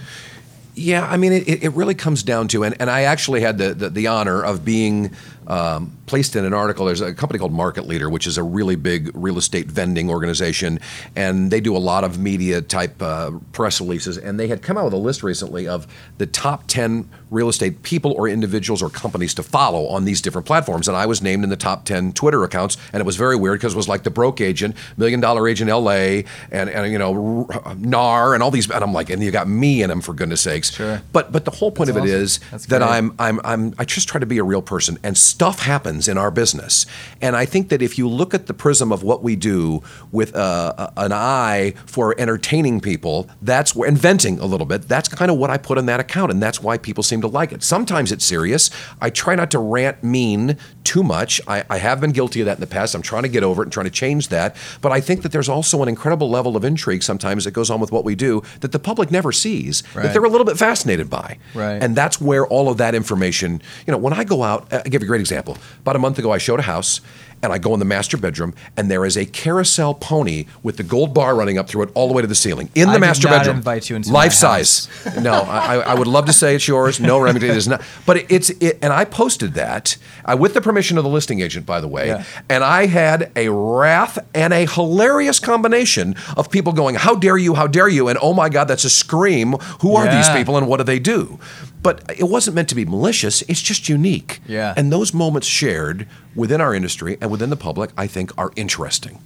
Yeah, 0.76 1.06
I 1.06 1.18
mean, 1.18 1.34
it, 1.34 1.64
it 1.64 1.70
really 1.74 1.94
comes 1.94 2.24
down 2.24 2.48
to, 2.48 2.64
and, 2.64 2.76
and 2.80 2.90
I 2.90 3.02
actually 3.04 3.42
had 3.42 3.60
the, 3.60 3.76
the, 3.76 3.90
the 3.92 4.08
honor 4.08 4.42
of 4.44 4.66
being 4.66 5.12
um, 5.46 5.96
placed 6.06 6.36
in 6.36 6.46
an 6.46 6.54
article. 6.54 6.86
There's 6.86 7.02
a 7.02 7.14
company 7.14 7.40
called 7.40 7.54
Market 7.54 7.88
Leader, 7.88 8.10
which 8.10 8.28
is 8.28 8.38
a 8.38 8.44
really 8.44 8.76
big 8.76 9.12
real 9.14 9.38
estate 9.38 9.68
vending 9.68 10.10
organization, 10.10 10.80
and 11.16 11.50
they 11.52 11.62
do 11.62 11.76
a 11.76 11.80
lot 11.80 12.04
of 12.04 12.20
media 12.20 12.62
type 12.62 13.02
uh, 13.02 13.32
press 13.52 13.80
releases. 13.80 14.18
And 14.18 14.40
they 14.40 14.48
had 14.48 14.62
come 14.62 14.78
out 14.78 14.86
with 14.86 14.94
a 14.94 14.98
list 14.98 15.24
recently 15.24 15.68
of 15.68 15.88
the 16.18 16.26
top 16.26 16.66
10 16.68 17.10
real 17.32 17.50
estate 17.50 17.84
people 17.84 18.12
or 18.14 18.28
individuals 18.28 18.82
or 18.84 18.90
companies 18.90 19.34
to 19.36 19.44
follow 19.44 19.88
on 19.88 20.06
these 20.06 20.22
different 20.22 20.46
platforms. 20.46 20.88
And 20.88 20.96
I 20.96 21.06
was 21.06 21.22
named 21.22 21.44
in 21.44 21.50
the 21.50 21.56
top 21.56 21.86
10 21.86 22.14
Twitter 22.14 22.44
accounts, 22.44 22.78
and 22.92 23.00
it 23.02 23.06
was 23.06 23.16
very 23.16 23.36
weird 23.36 23.60
because 23.60 23.74
it 23.74 23.78
was 23.78 23.88
like 23.88 24.04
the 24.04 24.12
broke 24.12 24.42
agent, 24.42 24.76
million 24.98 25.20
dollar 25.20 25.48
agent 25.48 25.70
LA, 25.70 26.24
and, 26.52 26.70
and 26.70 26.92
you 26.92 26.98
know, 26.98 27.48
R- 27.50 27.76
NAR, 27.76 28.34
and 28.34 28.44
all 28.44 28.52
these. 28.52 28.70
And 28.70 28.84
I'm 28.84 28.94
like, 28.94 29.10
and 29.10 29.24
you 29.24 29.32
got 29.32 29.48
me 29.48 29.82
in 29.82 29.90
them, 29.90 30.02
for 30.02 30.14
goodness 30.14 30.42
sakes. 30.42 30.72
Sure. 30.72 31.02
But 31.12 31.32
but 31.32 31.46
the 31.46 31.52
whole 31.52 31.72
point 31.72 31.88
That's 31.88 31.98
of 31.98 32.06
it 32.06 32.10
awesome. 32.10 32.22
is 32.24 32.40
That's 32.52 32.66
that 32.68 32.80
great. 32.80 32.90
I'm 32.90 33.16
I'm 33.20 33.40
I'm 33.44 33.74
I 33.78 33.86
just 33.86 34.08
try 34.08 34.20
to 34.20 34.26
be 34.26 34.38
a 34.38 34.44
real 34.44 34.62
person, 34.62 34.98
and 35.04 35.18
stuff 35.18 35.60
happens 35.60 36.03
in 36.08 36.18
our 36.18 36.32
business. 36.32 36.86
And 37.22 37.36
I 37.36 37.46
think 37.46 37.70
that 37.70 37.82
if 37.82 37.98
you 37.98 38.08
look 38.08 38.34
at 38.34 38.48
the 38.48 38.54
prism 38.54 38.92
of 38.92 39.04
what 39.04 39.24
we 39.24 39.36
do 39.36 39.82
with 40.12 40.36
uh, 40.36 40.74
a, 40.78 41.06
an 41.06 41.12
eye 41.14 41.74
for 41.86 42.20
entertaining 42.20 42.80
people, 42.82 43.30
that's 43.42 43.76
where 43.76 43.90
inventing 43.90 44.40
a 44.40 44.46
little 44.46 44.66
bit. 44.66 44.88
That's 44.88 45.08
kind 45.08 45.30
of 45.30 45.38
what 45.38 45.50
I 45.50 45.58
put 45.58 45.78
in 45.78 45.86
that 45.86 46.00
account, 46.00 46.32
and 46.32 46.42
that's 46.42 46.62
why 46.62 46.78
people 46.78 47.04
seem 47.04 47.22
to 47.22 47.28
like 47.28 47.52
it. 47.52 47.64
Sometimes 47.64 48.12
it's 48.12 48.26
serious. 48.26 48.70
I 49.02 49.10
try 49.10 49.36
not 49.36 49.52
to 49.52 49.60
rant 49.60 50.04
mean 50.04 50.58
too 50.84 51.04
much. 51.04 51.40
I, 51.48 51.64
I 51.70 51.78
have 51.78 52.02
been 52.02 52.12
guilty 52.12 52.42
of 52.42 52.46
that 52.48 52.58
in 52.58 52.62
the 52.62 52.68
past. 52.68 52.96
I'm 52.96 53.02
trying 53.02 53.24
to 53.24 53.30
get 53.30 53.44
over 53.44 53.62
it 53.62 53.68
and 53.68 53.74
trying 53.74 53.86
to 53.86 53.92
change 53.92 54.30
that. 54.30 54.56
But 54.82 54.92
I 54.92 55.00
think 55.00 55.22
that 55.22 55.32
there's 55.32 55.50
also 55.50 55.82
an 55.82 55.90
incredible 55.90 56.30
level 56.30 56.58
of 56.58 56.64
intrigue 56.64 57.04
sometimes 57.04 57.46
that 57.46 57.52
goes 57.52 57.70
on 57.70 57.80
with 57.80 57.92
what 57.92 58.04
we 58.04 58.16
do 58.16 58.42
that 58.62 58.72
the 58.72 58.80
public 58.80 59.12
never 59.12 59.32
sees. 59.32 59.84
Right. 59.94 60.04
That 60.04 60.14
they're 60.14 60.24
a 60.24 60.30
little 60.30 60.46
bit 60.46 60.58
fascinated 60.58 61.10
by. 61.10 61.38
Right. 61.54 61.82
And 61.82 61.96
that's 61.96 62.20
where 62.20 62.46
all 62.48 62.70
of 62.70 62.78
that 62.78 62.96
information, 62.96 63.62
you 63.86 63.92
know, 63.92 63.98
when 63.98 64.14
I 64.14 64.24
go 64.24 64.44
out, 64.44 64.72
I'll 64.74 64.84
give 64.84 65.02
you 65.02 65.08
a 65.08 65.08
great 65.08 65.22
example. 65.22 65.58
About 65.84 65.98
a 65.98 66.00
month 66.00 66.18
ago, 66.18 66.32
I 66.32 66.38
showed 66.38 66.60
a 66.60 66.64
house 66.64 67.02
and 67.42 67.52
I 67.52 67.58
go 67.58 67.74
in 67.74 67.80
the 67.80 67.86
master 67.86 68.16
bedroom 68.16 68.54
and 68.78 68.90
there 68.90 69.04
is 69.06 69.18
a 69.18 69.26
carousel 69.26 69.94
pony 69.94 70.46
with 70.64 70.78
the 70.78 70.84
gold 70.84 71.14
bar 71.14 71.36
running 71.36 71.58
up 71.58 71.68
through 71.68 71.84
it 71.84 71.90
all 71.94 72.08
the 72.08 72.14
way 72.14 72.22
to 72.22 72.28
the 72.28 72.36
ceiling 72.36 72.70
in 72.74 72.88
the 72.88 72.96
I 72.96 73.00
master 73.00 73.28
bedroom. 73.28 73.58
invite 73.58 73.90
you 73.90 73.98
into 73.98 74.14
Life 74.14 74.32
size. 74.32 74.88
no, 75.20 75.34
I, 75.34 75.80
I 75.80 75.94
would 75.94 76.08
love 76.08 76.26
to 76.28 76.34
say 76.34 76.56
it's 76.56 76.66
yours. 76.70 77.02
No, 77.02 77.20
Remington, 77.20 77.50
it 77.50 77.58
is 77.58 77.68
not. 77.68 77.82
But 78.06 78.16
it, 78.16 78.32
it's, 78.32 78.50
it, 78.50 78.80
and 78.82 78.94
I 78.94 79.04
posted 79.04 79.56
that 79.56 79.98
uh, 80.24 80.38
with 80.40 80.54
the 80.54 80.62
permission 80.62 80.98
of 80.98 81.04
the 81.04 81.10
listing 81.10 81.42
agent, 81.42 81.66
by 81.66 81.82
the 81.82 81.88
way. 81.90 82.08
Yeah. 82.08 82.24
And 82.50 82.64
I 82.64 82.86
had 82.86 83.30
a 83.36 83.50
wrath 83.50 84.20
and 84.34 84.54
a 84.54 84.66
hilarious 84.66 85.42
combination 85.42 86.16
of 86.38 86.50
people 86.50 86.72
going, 86.72 86.96
How 86.96 87.14
dare 87.14 87.38
you? 87.38 87.56
How 87.56 87.68
dare 87.68 87.90
you? 87.90 88.08
And 88.08 88.18
oh 88.22 88.34
my 88.34 88.48
God, 88.48 88.70
that's 88.70 88.86
a 88.86 88.90
scream. 88.90 89.54
Who 89.82 89.98
are 89.98 90.10
these 90.10 90.30
people 90.30 90.56
and 90.56 90.70
what 90.70 90.78
do 90.78 90.86
they 90.86 91.00
do? 91.00 91.40
But 91.84 92.02
it 92.18 92.24
wasn't 92.24 92.56
meant 92.56 92.70
to 92.70 92.76
be 92.76 92.86
malicious. 92.86 93.42
It's 93.44 93.62
just 93.62 93.90
unique. 93.90 94.40
Yeah. 94.48 94.74
And 94.78 94.92
those 94.92 95.14
moments 95.14 95.46
shared 95.48 96.08
within 96.36 96.62
our 96.62 96.74
industry 96.74 97.18
and 97.22 97.30
within 97.30 97.50
the 97.50 97.58
public, 97.58 97.92
I 97.98 98.08
think, 98.08 98.32
are 98.38 98.52
interesting. 98.56 99.20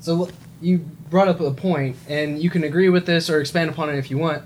So 0.00 0.28
you 0.62 0.78
brought 1.10 1.28
up 1.28 1.40
a 1.40 1.50
point, 1.50 1.96
and 2.08 2.40
you 2.40 2.48
can 2.48 2.62
agree 2.64 2.88
with 2.88 3.06
this 3.06 3.28
or 3.28 3.40
expand 3.40 3.70
upon 3.70 3.90
it 3.90 3.96
if 3.98 4.10
you 4.10 4.18
want. 4.18 4.42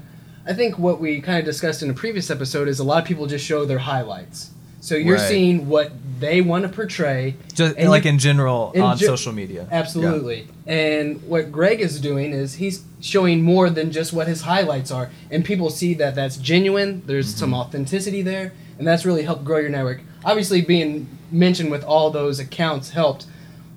I 0.46 0.54
think 0.54 0.78
what 0.78 1.00
we 1.00 1.20
kind 1.20 1.38
of 1.38 1.44
discussed 1.44 1.82
in 1.82 1.90
a 1.90 1.94
previous 1.94 2.30
episode 2.30 2.66
is 2.66 2.78
a 2.80 2.84
lot 2.84 3.02
of 3.02 3.06
people 3.06 3.26
just 3.26 3.44
show 3.44 3.64
their 3.66 3.78
highlights. 3.78 4.50
So 4.80 4.94
you're 4.96 5.16
Right. 5.18 5.28
seeing 5.28 5.68
what 5.68 5.92
they 6.20 6.40
want 6.40 6.62
to 6.64 6.68
portray, 6.68 7.34
Just 7.54 7.76
and 7.76 7.88
like 7.90 8.04
you- 8.04 8.10
in 8.10 8.18
general 8.18 8.72
in 8.74 8.82
on 8.82 8.96
ge- 8.96 9.00
social 9.02 9.32
media. 9.32 9.66
Absolutely. 9.70 10.46
And 10.66 11.22
what 11.24 11.50
Greg 11.50 11.80
is 11.80 12.00
doing 12.00 12.32
is 12.32 12.54
he's 12.54 12.82
showing 13.00 13.42
more 13.42 13.70
than 13.70 13.90
just 13.90 14.12
what 14.12 14.28
his 14.28 14.42
highlights 14.42 14.90
are, 14.90 15.10
and 15.30 15.44
people 15.44 15.70
see 15.70 15.94
that 15.94 16.14
that's 16.14 16.36
genuine. 16.36 17.02
There's 17.06 17.28
Mm-hmm. 17.30 17.38
some 17.38 17.54
authenticity 17.54 18.22
there, 18.22 18.52
and 18.78 18.86
that's 18.86 19.04
really 19.04 19.22
helped 19.22 19.44
grow 19.44 19.58
your 19.58 19.70
network. 19.70 20.02
Obviously, 20.24 20.60
being 20.60 21.08
mentioned 21.32 21.70
with 21.70 21.82
all 21.84 22.10
those 22.10 22.38
accounts 22.38 22.90
helped. 22.90 23.26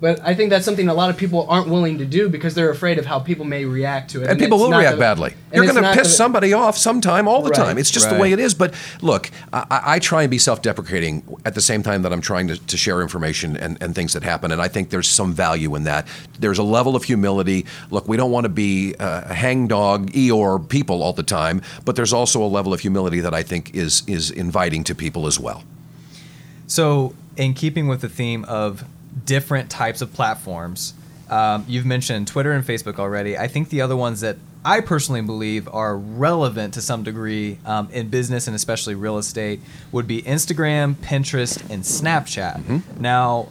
But 0.00 0.20
I 0.22 0.34
think 0.34 0.50
that's 0.50 0.64
something 0.64 0.88
a 0.88 0.92
lot 0.94 1.08
of 1.08 1.16
people 1.16 1.46
aren't 1.48 1.68
willing 1.68 1.98
to 1.98 2.04
do 2.04 2.28
because 2.28 2.54
they're 2.54 2.68
afraid 2.70 2.98
of 2.98 3.06
how 3.06 3.20
people 3.20 3.44
may 3.44 3.64
react 3.64 4.10
to 4.10 4.22
it. 4.22 4.28
And 4.28 4.38
people 4.38 4.58
will 4.58 4.70
react 4.70 4.96
the- 4.96 5.00
badly. 5.00 5.34
You're 5.52 5.64
going 5.64 5.82
to 5.82 5.94
piss 5.94 6.08
the- 6.08 6.14
somebody 6.14 6.52
off 6.52 6.76
sometime, 6.76 7.26
all 7.28 7.42
the 7.42 7.50
Right. 7.50 7.56
time. 7.56 7.78
It's 7.78 7.90
just 7.90 8.10
the 8.10 8.16
way 8.16 8.32
it 8.32 8.38
is. 8.38 8.54
But 8.54 8.74
look, 9.00 9.30
I, 9.52 9.80
I 9.94 9.98
try 10.00 10.22
and 10.22 10.30
be 10.30 10.36
self-deprecating 10.36 11.22
at 11.46 11.54
the 11.54 11.60
same 11.60 11.82
time 11.82 12.02
that 12.02 12.12
I'm 12.12 12.20
trying 12.20 12.48
to, 12.48 12.56
to 12.66 12.76
share 12.76 13.00
information 13.00 13.56
and, 13.56 13.78
and 13.80 13.94
things 13.94 14.12
that 14.14 14.24
happen. 14.24 14.50
And 14.52 14.60
I 14.60 14.68
think 14.68 14.90
there's 14.90 15.08
some 15.08 15.32
value 15.32 15.74
in 15.74 15.84
that. 15.84 16.06
There's 16.38 16.58
a 16.58 16.64
level 16.64 16.96
of 16.96 17.04
humility. 17.04 17.64
Look, 17.90 18.06
we 18.08 18.16
don't 18.16 18.32
want 18.32 18.44
to 18.44 18.50
be 18.50 18.94
uh, 18.98 19.32
hangdog 19.32 20.10
Eeyore 20.10 20.68
people 20.68 21.02
all 21.02 21.12
the 21.12 21.22
time, 21.22 21.62
but 21.84 21.94
there's 21.96 22.12
also 22.12 22.42
a 22.42 22.50
level 22.50 22.74
of 22.74 22.80
humility 22.80 23.20
that 23.20 23.32
I 23.32 23.42
think 23.44 23.74
is 23.74 24.02
is 24.06 24.30
inviting 24.30 24.82
to 24.84 24.94
people 24.94 25.26
as 25.26 25.38
well. 25.40 25.62
So, 26.66 27.14
in 27.36 27.54
keeping 27.54 27.88
with 27.88 28.00
the 28.00 28.08
theme 28.08 28.44
of 28.44 28.84
different 29.24 29.70
types 29.70 30.02
of 30.02 30.12
platforms, 30.12 30.94
um, 31.30 31.64
you've 31.68 31.86
mentioned 31.86 32.28
Twitter 32.28 32.52
and 32.52 32.64
Facebook 32.64 32.98
already. 32.98 33.38
I 33.38 33.48
think 33.48 33.70
the 33.70 33.80
other 33.80 33.96
ones 33.96 34.20
that 34.20 34.36
I 34.64 34.80
personally 34.80 35.20
believe 35.20 35.68
are 35.68 35.96
relevant 35.96 36.74
to 36.74 36.82
some 36.82 37.02
degree 37.02 37.58
um, 37.66 37.88
in 37.92 38.08
business 38.08 38.46
and 38.46 38.56
especially 38.56 38.94
real 38.94 39.18
estate 39.18 39.60
would 39.92 40.06
be 40.06 40.22
Instagram, 40.22 40.94
Pinterest, 40.94 41.60
and 41.70 41.82
Snapchat. 41.82 42.62
Mm-hmm. 42.62 43.00
Now, 43.00 43.48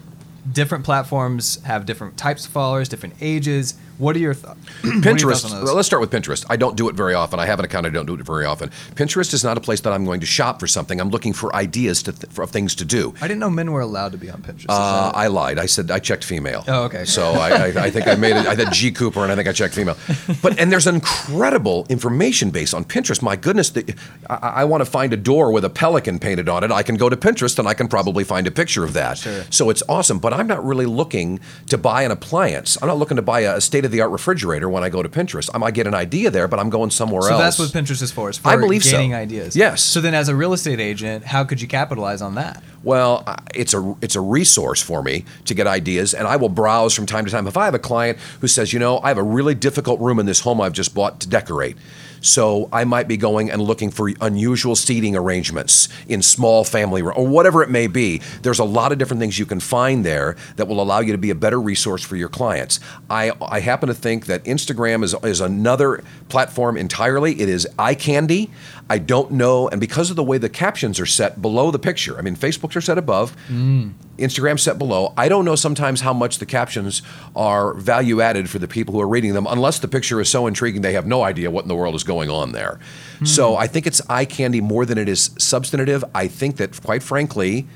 different 0.52 0.84
platforms 0.84 1.62
have 1.64 1.86
different 1.86 2.18
types 2.18 2.46
of 2.46 2.52
followers, 2.52 2.90
different 2.90 3.16
ages. 3.22 3.76
What 3.98 4.16
are 4.16 4.20
your, 4.20 4.34
th- 4.34 4.46
what 4.82 4.86
are 4.86 4.90
your 4.94 5.02
thoughts 5.02 5.06
Pinterest. 5.06 5.46
on 5.46 5.52
those? 5.52 5.64
Well, 5.66 5.76
let's 5.76 5.88
start 5.88 6.02
with 6.02 6.12
Pinterest. 6.12 6.46
I 6.50 6.56
don't 6.56 6.76
do 6.76 6.90
it 6.90 6.96
very 6.96 7.14
often. 7.14 7.40
I 7.40 7.46
have 7.46 7.60
an 7.60 7.66
account. 7.66 7.86
I 7.86 7.90
don't 7.90 8.06
do 8.06 8.16
it 8.16 8.22
very 8.22 8.46
often. 8.46 8.70
Pinterest 8.96 9.34
is 9.34 9.44
not 9.44 9.58
a 9.58 9.62
place 9.62 9.82
that 9.82 9.94
I'm 9.94 10.06
going 10.06 10.20
to 10.20 10.26
shop 10.26 10.60
for 10.60 10.68
something. 10.68 11.00
I'm 11.00 11.10
looking 11.10 11.34
for 11.34 11.56
ideas 11.56 12.04
to 12.04 12.12
th- 12.12 12.32
for 12.32 12.46
things 12.48 12.76
to 12.76 12.86
do. 12.86 13.14
I 13.22 13.28
didn't 13.28 13.40
know 13.40 13.50
men 13.50 13.72
were 13.72 13.82
allowed 13.82 14.12
to 14.14 14.18
be 14.18 14.30
on 14.30 14.42
Pinterest. 14.42 14.66
Uh, 14.70 15.12
I 15.14 15.28
lied. 15.28 15.60
I 15.60 15.66
said 15.68 15.92
I 15.92 16.00
checked 16.00 16.24
female. 16.24 16.64
Oh, 16.68 16.84
okay. 16.84 17.06
So 17.06 17.32
I, 17.34 17.50
I, 17.50 17.66
I 17.86 17.90
think 17.90 18.08
I 18.08 18.16
made 18.16 18.36
it. 18.36 18.46
I 18.48 18.56
said 18.56 18.72
G 18.74 18.92
Cooper, 18.92 19.22
and 19.24 19.32
I 19.32 19.36
think 19.36 19.48
I 19.48 19.52
checked 19.52 19.76
female. 19.76 19.98
But 20.42 20.60
and 20.60 20.72
there's 20.72 20.88
an 20.88 20.96
incredible 20.96 21.86
information 21.90 22.50
base 22.52 22.74
on 22.74 22.86
Pinterest. 22.86 23.22
My 23.22 23.36
goodness, 23.36 23.70
the, 23.72 23.96
I, 24.30 24.36
I 24.36 24.66
want 24.66 24.82
to 24.82 24.86
find 24.90 25.14
a 25.14 25.18
door 25.18 25.52
with 25.52 25.64
a 25.66 25.70
pelican 25.70 26.20
painted 26.20 26.50
on 26.50 26.64
it. 26.64 26.72
I 26.72 26.84
can 26.84 26.96
go 26.96 27.10
to 27.10 27.16
Pinterest 27.18 27.58
and 27.60 27.68
I 27.68 27.74
can 27.74 27.88
probably 27.88 28.24
find 28.24 28.48
a 28.48 28.52
picture 28.52 28.84
of 28.84 28.94
that. 28.94 29.18
Sure. 29.20 29.44
So 29.50 29.70
it's 29.70 29.84
awesome. 29.88 30.20
But 30.20 30.34
I'm 30.34 30.48
not 30.48 30.64
really 30.66 30.86
looking 30.86 31.40
to 31.70 31.78
buy 31.78 32.04
an 32.04 32.12
appliance. 32.12 32.78
I'm 32.82 32.88
not 32.88 32.98
looking 32.98 33.18
to 33.18 33.22
buy 33.22 33.42
a 33.42 33.62
state 33.62 33.83
of 33.86 33.92
the 33.92 34.02
art 34.02 34.12
refrigerator 34.12 34.70
when 34.70 34.84
I 34.84 34.90
go 34.90 35.04
to 35.04 35.10
Pinterest. 35.10 35.50
I 35.54 35.58
might 35.58 35.74
get 35.74 35.88
an 35.88 35.94
idea 35.94 36.30
there, 36.32 36.48
but 36.48 36.60
I'm 36.60 36.70
going 36.70 36.90
somewhere 36.92 37.22
So 37.24 37.30
else. 37.32 37.40
that's 37.42 37.60
what 37.60 37.70
Pinterest 37.70 38.02
is 38.02 38.12
for. 38.12 38.30
It's 38.30 38.38
for 38.38 38.50
I 38.50 38.56
believe 38.56 38.84
so. 38.84 38.92
gaining 38.92 39.14
ideas. 39.14 39.56
Yes. 39.56 39.82
So 39.84 40.02
then, 40.02 40.14
as 40.14 40.30
a 40.30 40.36
real 40.36 40.54
estate 40.54 40.80
agent, 40.80 41.26
how 41.26 41.44
could 41.44 41.62
you 41.62 41.68
capitalize 41.68 42.22
on 42.22 42.36
that? 42.36 42.64
Well, 42.84 43.24
it's 43.56 43.74
a 43.74 43.96
it's 44.02 44.16
a 44.16 44.22
resource 44.22 44.82
for 44.82 45.02
me 45.02 45.26
to 45.46 45.54
get 45.54 45.68
ideas, 45.68 46.14
and 46.14 46.28
I 46.28 46.36
will 46.36 46.50
browse 46.50 46.94
from 46.94 47.06
time 47.06 47.26
to 47.26 47.32
time. 47.32 47.48
If 47.48 47.56
I 47.58 47.66
have 47.66 47.74
a 47.76 47.80
client 47.80 48.18
who 48.42 48.48
says, 48.48 48.74
you 48.74 48.80
know, 48.80 49.00
I 49.00 49.08
have 49.08 49.18
a 49.18 49.24
really 49.24 49.56
difficult 49.56 50.00
room 50.02 50.20
in 50.20 50.26
this 50.26 50.42
home 50.42 50.60
I've 50.60 50.74
just 50.74 50.94
bought 50.94 51.20
to 51.22 51.30
decorate, 51.30 51.78
so 52.24 52.70
I 52.72 52.86
might 52.86 53.08
be 53.08 53.18
going 53.18 53.52
and 53.52 53.62
looking 53.62 53.92
for 53.92 54.10
unusual 54.22 54.76
seating 54.76 55.16
arrangements 55.16 55.90
in 56.08 56.22
small 56.22 56.64
family 56.64 57.02
room 57.02 57.14
or 57.16 57.28
whatever 57.28 57.62
it 57.62 57.70
may 57.70 57.88
be. 57.88 58.22
There's 58.42 58.60
a 58.60 58.64
lot 58.64 58.92
of 58.92 58.98
different 58.98 59.20
things 59.20 59.38
you 59.38 59.46
can 59.46 59.60
find 59.60 60.06
there 60.06 60.36
that 60.56 60.68
will 60.68 60.82
allow 60.82 61.02
you 61.02 61.12
to 61.12 61.18
be 61.18 61.30
a 61.30 61.36
better 61.36 61.60
resource 61.60 62.04
for 62.04 62.16
your 62.16 62.30
clients. 62.30 62.80
I 63.10 63.34
I 63.42 63.60
happen 63.60 63.88
to 63.88 63.94
think 63.94 64.26
that 64.28 64.44
Instagram 64.46 65.04
is 65.04 65.14
is 65.24 65.42
another 65.42 66.04
platform 66.30 66.78
entirely. 66.78 67.40
It 67.40 67.50
is 67.50 67.68
eye 67.78 67.96
candy. 67.96 68.50
I 68.90 68.98
don't 68.98 69.32
know, 69.32 69.70
and 69.70 69.80
because 69.80 70.10
of 70.10 70.16
the 70.16 70.24
way 70.24 70.38
the 70.38 70.50
captions 70.50 71.00
are 71.00 71.06
set 71.06 71.42
below 71.42 71.72
the 71.72 71.80
picture, 71.80 72.18
I 72.18 72.22
mean, 72.22 72.36
Facebooks 72.36 72.76
are 72.76 72.82
set 72.82 72.98
above, 72.98 73.36
mm. 73.48 73.94
Instagram 74.18 74.60
set 74.60 74.78
below. 74.78 75.14
I 75.18 75.28
don't 75.28 75.46
know 75.46 75.56
sometimes 75.56 76.02
how 76.02 76.14
much 76.14 76.40
the 76.40 76.46
captions 76.46 77.02
are 77.36 77.74
value 77.74 78.22
added 78.22 78.50
for 78.50 78.60
the 78.60 78.68
people 78.68 78.94
who 78.94 79.02
are 79.02 79.08
reading 79.08 79.34
them, 79.34 79.48
unless 79.50 79.80
the 79.80 79.88
picture 79.88 80.22
is 80.22 80.30
so 80.30 80.48
intriguing 80.48 80.82
they 80.82 80.94
have 80.94 81.08
no 81.08 81.24
idea 81.24 81.50
what 81.50 81.64
in 81.64 81.68
the 81.68 81.76
world 81.76 81.96
is 81.96 82.04
going 82.04 82.30
on 82.30 82.52
there. 82.52 82.80
So 83.24 83.54
hmm. 83.54 83.62
I 83.62 83.68
think 83.68 83.88
it's 83.88 84.02
eye 84.10 84.26
candy 84.26 84.62
more 84.62 84.86
than 84.86 84.98
it 84.98 85.10
is 85.10 85.32
substantive. 85.38 86.04
I 86.14 86.28
think 86.28 86.58
that, 86.58 86.82
quite 86.82 87.04
frankly, 87.04 87.68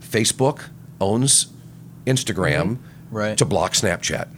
Facebook 0.00 0.68
owns 1.00 1.48
Instagram 2.06 2.76
mm-hmm. 2.76 3.16
Right. 3.16 3.38
to 3.38 3.44
block 3.44 3.72
Snapchat. 3.72 4.28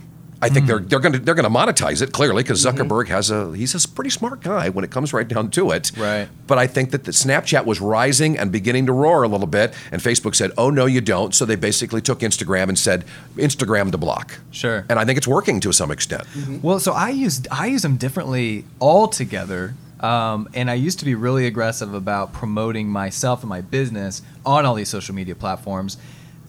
I 0.42 0.48
think 0.48 0.66
they're 0.66 0.80
mm. 0.80 0.88
they're 0.88 0.98
going 0.98 1.12
to 1.12 1.18
they're 1.20 1.36
going 1.36 1.50
to 1.50 1.58
monetize 1.58 2.02
it 2.02 2.12
clearly 2.12 2.42
because 2.42 2.64
mm-hmm. 2.64 2.76
Zuckerberg 2.76 3.08
has 3.08 3.30
a 3.30 3.56
he's 3.56 3.74
a 3.74 3.88
pretty 3.88 4.10
smart 4.10 4.42
guy 4.42 4.68
when 4.70 4.84
it 4.84 4.90
comes 4.90 5.12
right 5.12 5.26
down 5.26 5.50
to 5.52 5.70
it. 5.70 5.92
Right. 5.96 6.28
But 6.48 6.58
I 6.58 6.66
think 6.66 6.90
that 6.90 7.04
the 7.04 7.12
Snapchat 7.12 7.64
was 7.64 7.80
rising 7.80 8.36
and 8.36 8.50
beginning 8.50 8.86
to 8.86 8.92
roar 8.92 9.22
a 9.22 9.28
little 9.28 9.46
bit, 9.46 9.72
and 9.92 10.02
Facebook 10.02 10.34
said, 10.34 10.50
"Oh 10.58 10.68
no, 10.68 10.86
you 10.86 11.00
don't." 11.00 11.32
So 11.32 11.44
they 11.44 11.54
basically 11.54 12.00
took 12.00 12.20
Instagram 12.20 12.68
and 12.68 12.78
said, 12.78 13.04
"Instagram 13.36 13.92
to 13.92 13.98
block." 13.98 14.40
Sure. 14.50 14.84
And 14.88 14.98
I 14.98 15.04
think 15.04 15.16
it's 15.16 15.28
working 15.28 15.60
to 15.60 15.72
some 15.72 15.92
extent. 15.92 16.24
Mm-hmm. 16.24 16.60
Well, 16.60 16.80
so 16.80 16.92
I 16.92 17.10
use 17.10 17.42
I 17.50 17.66
use 17.66 17.82
them 17.82 17.96
differently 17.96 18.64
altogether. 18.80 19.74
Um, 20.00 20.48
and 20.52 20.68
I 20.68 20.74
used 20.74 20.98
to 20.98 21.04
be 21.04 21.14
really 21.14 21.46
aggressive 21.46 21.94
about 21.94 22.32
promoting 22.32 22.88
myself 22.88 23.42
and 23.42 23.48
my 23.48 23.60
business 23.60 24.20
on 24.44 24.66
all 24.66 24.74
these 24.74 24.88
social 24.88 25.14
media 25.14 25.36
platforms. 25.36 25.96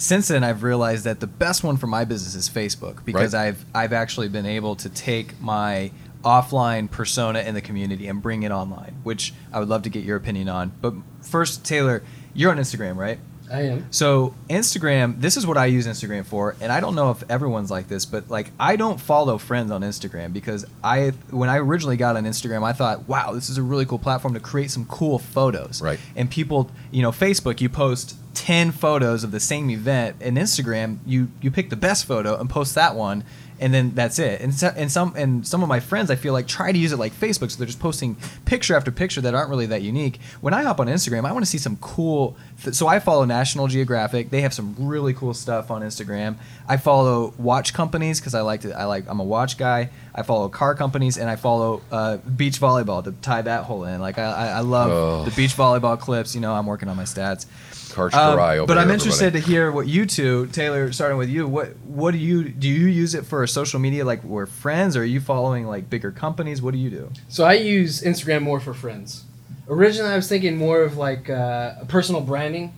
Since 0.03 0.27
then, 0.27 0.43
I've 0.43 0.63
realized 0.63 1.05
that 1.05 1.21
the 1.21 1.27
best 1.27 1.63
one 1.63 1.77
for 1.77 1.87
my 1.87 2.03
business 2.03 2.35
is 2.35 2.49
Facebook 2.49 3.05
because 3.05 3.33
Right. 3.33 3.47
I've 3.47 3.65
I've 3.73 3.93
actually 3.93 4.27
been 4.27 4.45
able 4.45 4.75
to 4.75 4.89
take 4.89 5.39
my 5.41 5.91
offline 6.25 6.91
persona 6.91 7.39
in 7.39 7.53
the 7.55 7.61
community 7.61 8.07
and 8.07 8.21
bring 8.21 8.43
it 8.43 8.51
online, 8.51 8.95
which 9.03 9.33
I 9.53 9.59
would 9.59 9.69
love 9.69 9.83
to 9.83 9.89
get 9.89 10.03
your 10.03 10.17
opinion 10.17 10.49
on. 10.49 10.73
But 10.81 10.93
first, 11.21 11.63
Taylor, 11.63 12.03
you're 12.33 12.51
on 12.51 12.57
Instagram, 12.57 12.97
right? 12.97 13.17
I 13.49 13.61
am. 13.61 13.87
So 13.91 14.33
Instagram, 14.49 15.21
this 15.21 15.37
is 15.37 15.47
what 15.47 15.57
I 15.57 15.67
use 15.67 15.87
Instagram 15.87 16.25
for, 16.25 16.57
and 16.59 16.69
I 16.69 16.81
don't 16.81 16.95
know 16.95 17.11
if 17.11 17.23
everyone's 17.29 17.71
like 17.71 17.87
this, 17.87 18.05
but 18.05 18.29
like 18.29 18.51
I 18.59 18.75
don't 18.75 18.99
follow 18.99 19.37
friends 19.37 19.71
on 19.71 19.83
Instagram 19.83 20.33
because 20.33 20.65
I 20.83 21.11
when 21.29 21.47
I 21.47 21.59
originally 21.59 21.95
got 21.95 22.17
on 22.17 22.25
Instagram, 22.25 22.63
I 22.63 22.73
thought, 22.73 23.07
wow, 23.07 23.31
this 23.31 23.49
is 23.49 23.57
a 23.57 23.63
really 23.63 23.85
cool 23.85 23.99
platform 23.99 24.33
to 24.33 24.41
create 24.41 24.69
some 24.69 24.83
cool 24.85 25.17
photos. 25.17 25.81
Right. 25.81 25.99
And 26.17 26.29
people, 26.29 26.69
you 26.91 27.01
know, 27.01 27.11
Facebook, 27.11 27.61
you 27.61 27.69
post 27.69 28.17
10 28.33 28.71
photos 28.71 29.23
of 29.23 29.31
the 29.31 29.39
same 29.39 29.69
event, 29.69 30.21
in 30.21 30.35
Instagram, 30.35 30.97
you 31.05 31.29
you 31.41 31.51
pick 31.51 31.69
the 31.69 31.75
best 31.75 32.05
photo 32.05 32.39
and 32.39 32.49
post 32.49 32.75
that 32.75 32.95
one. 32.95 33.23
And 33.59 33.73
then 33.73 33.91
that's 33.95 34.19
it. 34.19 34.41
And, 34.41 34.53
so, 34.53 34.73
and 34.75 34.91
some 34.91 35.13
and 35.15 35.47
some 35.47 35.61
of 35.63 35.69
my 35.69 35.79
friends, 35.79 36.11
I 36.11 36.15
feel 36.15 36.33
like 36.33 36.47
try 36.47 36.71
to 36.73 36.77
use 36.77 36.91
it 36.91 36.97
like 36.97 37.13
Facebook, 37.13 37.49
so 37.51 37.57
they're 37.59 37.67
just 37.67 37.79
posting 37.79 38.17
picture 38.43 38.75
after 38.75 38.91
picture 38.91 39.21
that 39.21 39.33
aren't 39.35 39.49
really 39.49 39.67
that 39.67 39.81
unique. 39.83 40.19
When 40.41 40.53
I 40.53 40.63
hop 40.63 40.81
on 40.81 40.87
Instagram, 40.87 41.23
I 41.25 41.31
want 41.31 41.45
to 41.45 41.49
see 41.49 41.59
some 41.59 41.77
cool. 41.77 42.35
Th- 42.61 42.75
so 42.75 42.87
I 42.87 42.99
follow 42.99 43.23
National 43.23 43.67
Geographic. 43.67 44.31
They 44.31 44.41
have 44.41 44.53
some 44.53 44.75
really 44.77 45.13
cool 45.13 45.33
stuff 45.33 45.71
on 45.71 45.81
Instagram. 45.81 46.35
I 46.67 46.75
follow 46.75 47.33
watch 47.37 47.73
companies 47.73 48.19
because 48.19 48.33
I 48.35 48.41
like 48.41 48.61
to. 48.61 48.73
I 48.77 48.83
like. 48.85 49.05
I'm 49.07 49.21
a 49.21 49.23
watch 49.23 49.57
guy. 49.57 49.91
I 50.13 50.23
follow 50.23 50.49
car 50.49 50.75
companies 50.75 51.17
and 51.17 51.29
I 51.29 51.37
follow 51.37 51.83
uh, 51.91 52.17
beach 52.17 52.59
volleyball 52.59 53.03
to 53.05 53.11
tie 53.13 53.43
that 53.43 53.63
whole 53.63 53.85
in. 53.85 54.01
Like 54.01 54.17
I, 54.17 54.23
I, 54.23 54.47
I 54.47 54.59
love 54.59 54.91
Oh. 54.91 55.23
the 55.25 55.31
beach 55.31 55.55
volleyball 55.55 55.97
clips. 55.97 56.35
You 56.35 56.41
know, 56.41 56.53
I'm 56.53 56.65
working 56.65 56.89
on 56.89 56.97
my 56.97 57.03
stats. 57.03 57.45
Karch 57.93 58.13
Um, 58.13 58.37
Kiraly 58.37 58.57
over 58.57 58.67
but 58.67 58.77
I'm 58.77 58.87
here, 58.87 58.93
interested 58.95 59.25
everybody. 59.27 59.41
to 59.45 59.51
hear 59.51 59.71
what 59.71 59.87
you 59.87 60.05
two, 60.05 60.47
Taylor, 60.47 60.91
starting 60.91 61.17
with 61.17 61.29
you. 61.29 61.47
What 61.47 61.75
what 61.85 62.11
do 62.11 62.17
you 62.17 62.49
do? 62.49 62.67
You 62.67 62.87
use 62.87 63.13
it 63.15 63.25
for 63.25 63.45
social 63.47 63.79
media, 63.79 64.03
like 64.05 64.23
we're 64.23 64.45
friends, 64.45 64.97
or 64.97 65.01
are 65.01 65.05
you 65.05 65.19
following 65.19 65.65
like 65.67 65.89
bigger 65.89 66.11
companies? 66.11 66.61
What 66.61 66.71
do 66.73 66.79
you 66.79 66.89
do? 66.89 67.09
So 67.29 67.43
I 67.43 67.53
use 67.53 68.01
Instagram 68.01 68.41
more 68.41 68.59
for 68.59 68.73
friends. 68.73 69.23
Originally, 69.69 70.11
I 70.11 70.15
was 70.15 70.27
thinking 70.27 70.57
more 70.57 70.81
of 70.81 70.97
like 70.97 71.29
uh, 71.29 71.83
personal 71.87 72.21
branding, 72.21 72.73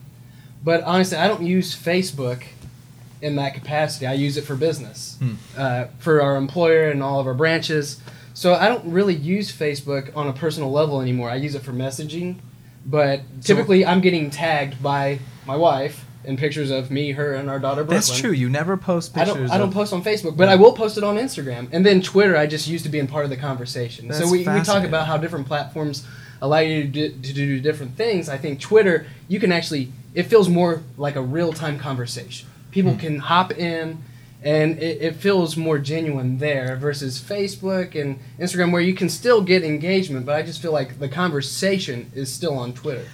but 0.63 0.83
honestly, 0.83 1.17
I 1.17 1.27
don't 1.27 1.43
use 1.43 1.75
Facebook 1.75 2.43
in 3.21 3.35
that 3.37 3.53
capacity. 3.55 4.05
I 4.05 4.13
use 4.13 4.37
it 4.37 4.43
for 4.43 4.55
business, 4.55 5.15
Hmm. 5.19 5.33
uh, 5.57 5.85
for 5.99 6.21
our 6.21 6.35
employer 6.35 6.89
and 6.91 7.01
all 7.01 7.19
of 7.19 7.25
our 7.27 7.33
branches. 7.33 7.99
So 8.35 8.53
I 8.53 8.67
don't 8.67 8.85
really 8.91 9.15
use 9.15 9.49
Facebook 9.51 10.15
on 10.15 10.27
a 10.27 10.33
personal 10.33 10.69
level 10.71 11.01
anymore. 11.01 11.29
I 11.29 11.35
use 11.35 11.55
it 11.55 11.63
for 11.63 11.71
messaging, 11.71 12.35
but 12.85 13.21
typically 13.41 13.85
I'm 13.85 14.01
getting 14.01 14.29
tagged 14.29 14.81
by 14.81 15.19
my 15.45 15.55
wife 15.55 16.05
in 16.23 16.37
pictures 16.37 16.71
of 16.71 16.89
me, 16.89 17.11
her, 17.11 17.35
and 17.35 17.49
our 17.49 17.59
daughter 17.59 17.83
Brooklyn. 17.83 17.97
That's 17.97 18.17
true. 18.19 18.31
You 18.31 18.49
never 18.49 18.77
post 18.77 19.13
pictures. 19.13 19.35
I 19.35 19.37
don't. 19.37 19.51
I 19.51 19.57
don't 19.57 19.67
of- 19.69 19.73
post 19.73 19.93
on 19.93 20.03
Facebook, 20.03 20.35
but 20.37 20.49
I 20.49 20.55
will 20.55 20.73
post 20.73 20.97
it 20.97 21.03
on 21.03 21.17
Instagram, 21.17 21.67
and 21.71 21.85
then 21.85 22.01
Twitter. 22.01 22.35
I 22.35 22.47
just 22.47 22.67
used 22.67 22.83
to 22.85 22.89
be 22.89 22.99
in 22.99 23.07
part 23.07 23.23
of 23.25 23.29
the 23.29 23.37
conversation. 23.37 24.07
That's 24.07 24.19
so 24.19 24.31
we, 24.31 24.39
we 24.39 24.61
talk 24.61 24.83
about 24.83 25.07
how 25.07 25.17
different 25.17 25.45
platforms 25.47 26.05
allow 26.41 26.59
you 26.59 26.83
to 26.83 26.87
do, 26.87 27.09
to 27.09 27.33
do 27.33 27.59
different 27.59 27.95
things. 27.95 28.27
I 28.27 28.37
think 28.37 28.59
Twitter, 28.59 29.05
you 29.27 29.39
can 29.39 29.51
actually. 29.51 29.91
It 30.13 30.23
feels 30.23 30.47
more 30.49 30.81
like 30.97 31.15
a 31.15 31.21
real 31.21 31.53
time 31.53 31.77
conversation. 31.77 32.47
People 32.71 32.93
Hmm. 32.93 32.99
can 32.99 33.19
hop 33.19 33.51
in, 33.51 33.99
and 34.45 34.77
it, 34.77 35.01
it 35.01 35.15
feels 35.15 35.57
more 35.57 35.79
genuine 35.79 36.37
there 36.37 36.75
versus 36.75 37.19
Facebook 37.19 37.99
and 37.99 38.19
Instagram, 38.39 38.71
where 38.71 38.81
you 38.81 38.93
can 38.93 39.09
still 39.09 39.41
get 39.41 39.63
engagement, 39.63 40.25
but 40.25 40.35
I 40.35 40.43
just 40.43 40.61
feel 40.61 40.71
like 40.71 40.99
the 40.99 41.09
conversation 41.09 42.11
is 42.13 42.31
still 42.31 42.53
on 42.57 42.71
Twitter. 42.73 43.05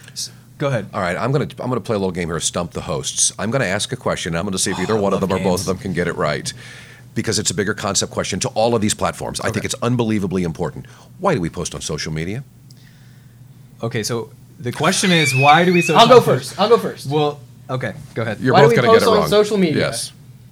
Go 0.58 0.68
ahead. 0.68 0.88
All 0.94 1.02
right, 1.02 1.16
I'm 1.18 1.32
gonna 1.32 1.48
I'm 1.60 1.70
gonna 1.70 1.80
play 1.82 1.96
a 1.96 2.00
little 2.00 2.12
game 2.12 2.28
here. 2.28 2.40
Stump 2.40 2.72
the 2.72 2.82
hosts. 2.82 3.32
I'm 3.40 3.50
gonna 3.50 3.66
ask 3.66 3.92
a 3.92 3.96
question. 3.96 4.36
I'm 4.36 4.44
gonna 4.46 4.60
see 4.60 4.72
if 4.72 4.78
oh, 4.78 4.82
either 4.84 4.94
Oh, 4.94 4.98
I 4.98 5.00
one 5.00 5.14
of 5.14 5.22
love 5.22 5.30
them 5.30 5.40
or 5.40 5.44
both 5.44 5.62
of 5.62 5.66
them 5.66 5.78
can 5.78 5.94
get 5.94 6.08
it 6.08 6.16
right, 6.16 6.52
because 7.16 7.40
it's 7.40 7.50
a 7.50 7.56
bigger 7.56 7.74
concept 7.74 8.12
question 8.12 8.40
to 8.42 8.50
all 8.50 8.76
of 8.76 8.82
these 8.82 8.94
platforms. 8.94 9.40
I 9.40 9.50
think 9.52 9.66
it's 9.66 9.74
unbelievably 9.82 10.44
important. 10.44 10.86
Why 11.18 11.34
do 11.34 11.42
we 11.42 11.50
post 11.50 11.74
on 11.74 11.82
social 11.82 12.12
media? 12.12 12.44
Okay, 13.82 14.04
so 14.04 14.30
the 14.60 14.72
question 14.72 15.12
is, 15.12 15.34
why 15.34 15.66
do 15.66 15.74
we? 15.74 15.82
Social 15.82 16.00
I'll 16.00 16.08
go 16.08 16.22
first. 16.22 16.60
I'll 16.60 16.70
go 16.70 16.78
first. 16.78 17.08
Well, 17.10 17.40
okay, 17.70 17.94
go 18.14 18.22
ahead. 18.22 18.40
You're 18.42 18.54
Why 18.54 18.60
do 18.60 18.66
both 18.66 18.70
we 18.72 18.76
gonna 18.76 18.88
post 18.90 19.00
get 19.00 19.08
it 19.08 19.12
on 19.12 19.18
wrong. 19.22 19.30
social 19.30 19.58
media? 19.58 19.80
Yes. 19.88 20.12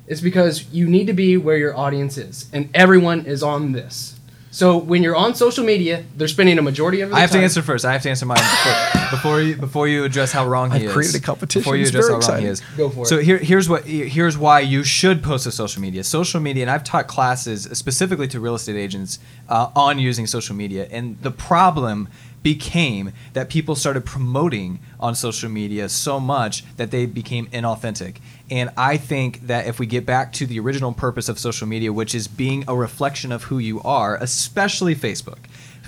Is 0.09 0.21
because 0.21 0.67
you 0.73 0.87
need 0.89 1.07
to 1.07 1.13
be 1.13 1.37
where 1.37 1.55
your 1.55 1.77
audience 1.77 2.17
is, 2.17 2.49
and 2.51 2.69
everyone 2.73 3.25
is 3.25 3.41
on 3.41 3.71
this. 3.71 4.19
So 4.51 4.77
when 4.77 5.03
you're 5.03 5.15
on 5.15 5.35
social 5.35 5.63
media, 5.63 6.03
they're 6.17 6.27
spending 6.27 6.57
a 6.57 6.61
majority 6.63 7.01
of 7.01 7.09
their 7.09 7.17
I 7.17 7.21
have 7.21 7.29
time. 7.29 7.41
to 7.41 7.43
answer 7.43 7.61
first. 7.61 7.85
I 7.85 7.93
have 7.93 8.01
to 8.01 8.09
answer 8.09 8.25
mine 8.25 8.37
before, 8.39 9.01
before 9.11 9.41
you 9.41 9.55
before 9.55 9.87
you 9.87 10.03
address 10.03 10.31
how 10.31 10.47
wrong 10.47 10.71
he 10.71 10.77
I've 10.77 10.83
is. 10.85 10.91
created 10.91 11.21
a 11.21 11.23
competition. 11.23 11.61
Before 11.61 11.75
you 11.77 11.85
address 11.85 12.07
very 12.07 12.21
how 12.21 12.29
wrong 12.31 12.41
he 12.41 12.47
is. 12.47 12.61
Go 12.75 12.89
for 12.89 13.05
so 13.05 13.19
it. 13.19 13.25
here 13.25 13.37
here's 13.37 13.69
what 13.69 13.85
here's 13.85 14.37
why 14.39 14.61
you 14.61 14.83
should 14.83 15.21
post 15.21 15.43
to 15.43 15.51
social 15.51 15.81
media. 15.83 16.03
Social 16.03 16.39
media, 16.39 16.63
and 16.63 16.71
I've 16.71 16.83
taught 16.83 17.07
classes 17.07 17.69
specifically 17.73 18.27
to 18.29 18.39
real 18.39 18.55
estate 18.55 18.75
agents 18.75 19.19
uh, 19.47 19.69
on 19.75 19.99
using 19.99 20.25
social 20.25 20.55
media, 20.55 20.87
and 20.89 21.21
the 21.21 21.31
problem 21.31 22.09
became 22.41 23.11
that 23.33 23.49
people 23.49 23.75
started 23.75 24.05
promoting 24.05 24.79
on 24.99 25.13
social 25.13 25.49
media 25.49 25.89
so 25.89 26.19
much 26.19 26.63
that 26.77 26.89
they 26.91 27.05
became 27.05 27.47
inauthentic. 27.47 28.17
And 28.51 28.71
I 28.77 28.97
think 28.97 29.47
that 29.47 29.67
if 29.67 29.79
we 29.79 29.85
get 29.85 30.05
back 30.05 30.33
to 30.33 30.45
the 30.45 30.59
original 30.59 30.91
purpose 30.93 31.29
of 31.29 31.37
social 31.39 31.67
media, 31.67 31.93
which 31.93 32.15
is 32.15 32.27
being 32.27 32.63
a 32.67 32.75
reflection 32.75 33.31
of 33.31 33.43
who 33.43 33.59
you 33.59 33.81
are, 33.83 34.15
especially 34.17 34.95
Facebook. 34.95 35.37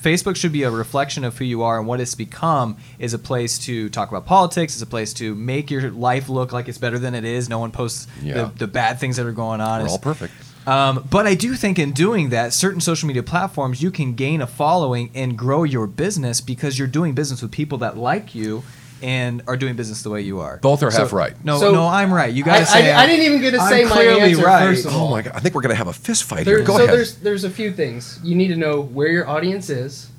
Facebook 0.01 0.36
should 0.36 0.51
be 0.51 0.63
a 0.63 0.72
reflection 0.72 1.24
of 1.24 1.38
who 1.38 1.46
you 1.46 1.62
are 1.62 1.77
and 1.77 1.88
what 1.88 2.00
it's 2.00 2.15
become 2.15 2.75
is 2.98 3.13
a 3.13 3.20
place 3.20 3.60
to 3.60 3.88
talk 3.89 4.10
about 4.10 4.25
politics, 4.25 4.74
it's 4.74 4.82
a 4.82 4.88
place 4.88 5.13
to 5.13 5.36
make 5.36 5.70
your 5.70 5.91
life 5.91 6.27
look 6.27 6.51
like 6.51 6.68
it's 6.68 6.80
better 6.80 6.98
than 6.98 7.13
it 7.13 7.24
is. 7.24 7.48
No 7.50 7.60
one 7.60 7.72
posts 7.72 8.08
Yeah. 8.22 8.34
the, 8.34 8.51
the 8.60 8.68
bad 8.68 9.00
things 9.00 9.18
that 9.18 9.27
are 9.27 9.32
going 9.32 9.62
on. 9.62 9.80
We're 9.82 9.86
It's- 9.86 9.91
all 9.91 10.00
perfect. 10.00 10.34
um, 10.65 11.06
but 11.12 11.27
I 11.27 11.36
do 11.36 11.53
think 11.53 11.77
in 11.77 11.91
doing 11.91 12.30
that, 12.30 12.51
certain 12.51 12.82
social 12.82 13.06
media 13.08 13.22
platforms, 13.22 13.84
you 13.84 13.91
can 13.91 14.13
gain 14.13 14.41
a 14.41 14.48
following 14.48 15.12
and 15.13 15.38
grow 15.38 15.63
your 15.63 15.86
business 15.86 16.41
because 16.41 16.80
you're 16.80 16.88
doing 16.88 17.13
business 17.13 17.41
with 17.44 17.51
people 17.51 17.77
that 17.80 17.96
like 17.96 18.34
you 18.34 18.63
and 19.01 19.41
are 19.48 19.58
doing 19.58 19.75
business 19.75 20.01
the 20.03 20.10
way 20.10 20.22
you 20.22 20.39
are. 20.39 20.58
Both 20.58 20.84
are 20.84 20.91
So- 20.91 21.00
half 21.00 21.13
right. 21.13 21.34
No, 21.43 21.60
So, 21.60 21.72
no, 21.72 21.88
I'm 21.88 22.13
right. 22.13 22.34
You 22.34 22.43
got 22.43 22.58
I, 22.58 22.60
to 22.62 22.65
say 22.65 22.91
I, 22.91 23.03
I 23.03 23.05
didn't 23.08 23.25
even 23.25 23.41
get 23.41 23.51
to 23.51 23.60
I'm 23.60 23.70
say 23.70 23.84
my 23.86 23.91
clearly 23.91 24.22
answer 24.31 24.43
right. 24.46 24.65
first 24.67 24.86
of 24.86 24.93
oh 24.93 24.98
all. 25.00 25.08
Oh 25.08 25.12
my 25.12 25.22
god! 25.22 25.34
I 25.36 25.39
think 25.39 25.55
we're 25.55 25.62
going 25.62 25.72
to 25.72 25.75
have 25.75 25.88
a 25.88 25.93
fist 25.93 26.24
fight 26.24 26.46
There- 26.46 26.58
here. 26.58 26.65
Go 26.65 26.77
so 26.77 26.84
ahead. 26.84 26.96
there's 26.98 27.15
there's 27.15 27.43
a 27.43 27.50
few 27.50 27.72
things 27.72 28.20
you 28.24 28.36
need 28.36 28.50
to 28.50 28.55
know 28.55 28.81
where 28.81 29.08
your 29.08 29.27
audience 29.27 29.70
is, 29.70 30.10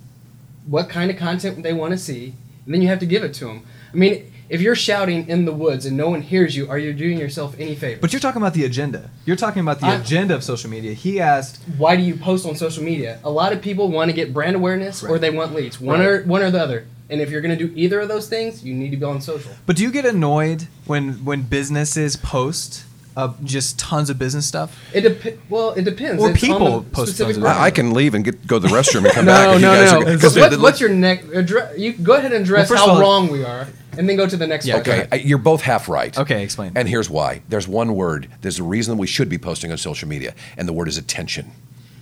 what 0.66 0.88
kind 0.88 1.10
of 1.10 1.16
content 1.16 1.62
they 1.62 1.72
want 1.72 1.92
to 1.92 1.98
see, 1.98 2.34
and 2.64 2.74
then 2.74 2.82
you 2.82 2.88
have 2.88 3.00
to 3.00 3.06
give 3.06 3.24
it 3.24 3.34
to 3.34 3.46
them. 3.46 3.64
I 3.92 3.96
mean, 3.96 4.32
if 4.48 4.60
you're 4.60 4.74
shouting 4.74 5.28
in 5.28 5.44
the 5.44 5.52
woods 5.52 5.86
and 5.86 5.96
no 5.96 6.10
one 6.10 6.20
hears 6.22 6.54
you, 6.56 6.68
are 6.68 6.78
you 6.78 6.92
doing 6.92 7.18
yourself 7.18 7.54
any 7.58 7.74
favors? 7.74 8.00
But 8.00 8.12
you're 8.12 8.20
talking 8.20 8.40
about 8.40 8.54
the 8.54 8.64
agenda. 8.64 9.10
You're 9.24 9.36
talking 9.36 9.60
about 9.60 9.80
the 9.80 9.86
I- 9.86 9.94
agenda 9.96 10.34
of 10.34 10.44
social 10.44 10.68
media. 10.70 10.92
He 10.92 11.20
asked, 11.20 11.60
why 11.78 11.96
do 11.96 12.02
you 12.02 12.14
post 12.16 12.46
on 12.46 12.54
social 12.56 12.82
media? 12.84 13.18
A 13.24 13.30
lot 13.30 13.52
of 13.52 13.62
people 13.62 13.88
want 13.90 14.10
to 14.10 14.14
get 14.14 14.32
brand 14.32 14.56
awareness 14.56 15.02
or 15.02 15.18
they 15.18 15.30
want 15.30 15.54
leads. 15.54 15.80
One 15.80 16.00
Right. 16.00 16.06
or 16.08 16.22
one 16.24 16.42
or 16.42 16.50
the 16.50 16.60
other. 16.60 16.86
And 17.10 17.20
if 17.20 17.30
you're 17.30 17.40
going 17.42 17.56
to 17.56 17.66
do 17.68 17.72
either 17.76 18.00
of 18.00 18.08
those 18.08 18.28
things, 18.28 18.64
you 18.64 18.72
need 18.74 18.90
to 18.90 18.96
be 18.96 19.04
on 19.04 19.20
social. 19.20 19.52
but 19.66 19.76
do 19.76 19.82
you 19.82 19.90
get 19.90 20.04
annoyed 20.06 20.68
when 20.86 21.24
when 21.24 21.42
businesses 21.42 22.16
post 22.16 22.84
uh, 23.14 23.34
just 23.44 23.78
tons 23.78 24.08
of 24.08 24.18
business 24.18 24.46
stuff? 24.46 24.78
It 24.94 25.02
dep- 25.02 25.38
well, 25.50 25.72
it 25.72 25.82
depends. 25.84 26.22
Or 26.22 26.30
It's 26.30 26.40
people 26.40 26.82
post 26.92 27.08
specific 27.10 27.34
those 27.34 27.42
brand. 27.42 27.58
I, 27.58 27.64
I 27.66 27.70
can 27.70 27.92
leave 27.92 28.14
and 28.14 28.24
get 28.24 28.46
go 28.46 28.58
to 28.58 28.66
the 28.66 28.74
restroom 28.74 29.04
and 29.04 29.12
come 29.12 29.26
back. 29.34 29.46
No, 29.48 29.52
if 29.54 29.60
you 29.60 29.66
no, 29.66 29.74
guys 29.74 29.92
no. 29.92 29.98
Are, 29.98 30.04
no. 30.04 30.18
'cause 30.18 30.36
What, 30.38 30.50
the- 30.50 30.56
the- 30.56 30.62
what's 30.62 30.80
your 30.80 30.88
next? 30.88 31.26
Address, 31.28 31.78
you 31.78 31.92
go 31.92 32.14
ahead 32.14 32.32
and 32.32 32.42
address 32.44 32.70
Well, 32.70 32.86
how 32.86 32.92
all- 32.94 33.00
wrong 33.00 33.28
we 33.30 33.44
are, 33.44 33.68
and 33.98 34.08
then 34.08 34.16
go 34.16 34.26
to 34.26 34.36
the 34.38 34.46
next. 34.46 34.64
Yeah, 34.64 34.78
Okay, 34.78 34.90
ahead. 34.92 35.08
uh, 35.12 35.16
you're 35.16 35.36
both 35.36 35.60
half 35.60 35.90
right. 35.90 36.16
Okay, 36.16 36.42
explain. 36.42 36.72
And 36.74 36.88
here's 36.88 37.10
why. 37.10 37.42
There's 37.50 37.68
one 37.68 37.94
word. 37.94 38.28
There's 38.40 38.58
a 38.58 38.62
reason 38.64 38.96
we 38.96 39.06
should 39.06 39.28
be 39.28 39.36
posting 39.36 39.70
on 39.70 39.76
social 39.76 40.08
media, 40.08 40.34
and 40.56 40.66
the 40.66 40.72
word 40.72 40.88
is 40.88 40.96
attention. 40.96 41.50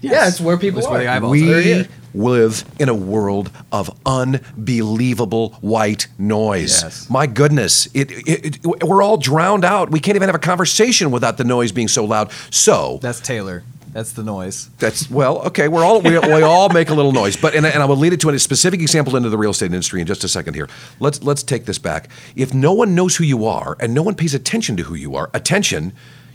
Yeah, 0.01 0.29
it's 0.29 0.41
where 0.41 0.57
people 0.57 0.79
It's 0.79 0.87
are. 0.89 0.93
where 0.93 1.01
the 1.03 1.09
eyeballs 1.09 1.33
we 1.33 1.43
are. 1.45 1.47
There 1.47 1.61
it 1.61 1.67
is. 1.67 1.89
live 2.15 2.65
in 2.79 2.89
a 2.89 2.95
world 2.95 3.51
of 3.71 3.91
unbelievable 4.07 5.51
white 5.61 6.07
noise. 6.19 6.83
Yes. 6.83 7.11
My 7.11 7.27
goodness, 7.27 7.87
it, 7.95 8.11
it, 8.11 8.59
it- 8.65 8.85
we're 8.85 9.03
all 9.03 9.17
drowned 9.17 9.65
out. 9.65 9.91
We 9.91 10.01
can't 10.01 10.17
even 10.17 10.29
have 10.29 10.35
a 10.35 10.39
conversation 10.39 11.11
without 11.11 11.37
the 11.37 11.45
noise 11.45 11.73
being 11.73 11.89
so 11.89 12.05
loud. 12.05 12.31
So 12.51 12.99
That's 13.03 13.21
Taylor. 13.21 13.63
That's 13.93 14.13
the 14.13 14.23
noise. 14.23 14.71
that's 14.79 15.11
well, 15.11 15.41
okay. 15.49 15.67
We're 15.67 15.83
all 15.85 16.01
we, 16.01 16.17
we 16.17 16.43
all 16.43 16.69
make 16.69 16.91
a 16.91 16.95
little 16.95 17.11
noise, 17.11 17.37
but 17.37 17.57
and, 17.57 17.67
and 17.67 17.83
I 17.83 17.87
will 17.87 17.97
lead 17.97 18.13
it 18.13 18.21
to 18.21 18.31
a 18.31 18.39
specific 18.39 18.81
example 18.81 19.17
into 19.17 19.29
the 19.31 19.37
real 19.37 19.51
estate 19.51 19.67
industry 19.67 20.01
in 20.01 20.07
just 20.07 20.23
a 20.23 20.29
second 20.29 20.55
here. 20.55 20.69
Let's 21.01 21.25
let's 21.25 21.43
take 21.43 21.65
this 21.65 21.79
back. 21.79 22.09
If 22.37 22.55
no 22.55 22.73
one 22.73 22.95
knows 22.95 23.17
who 23.17 23.25
you 23.25 23.47
are 23.47 23.77
and 23.81 23.93
no 23.93 24.03
one 24.05 24.15
pays 24.15 24.33
attention 24.33 24.77
to 24.77 24.85
who 24.85 24.95
you 24.95 25.17
are, 25.17 25.29
attention. 25.35 25.93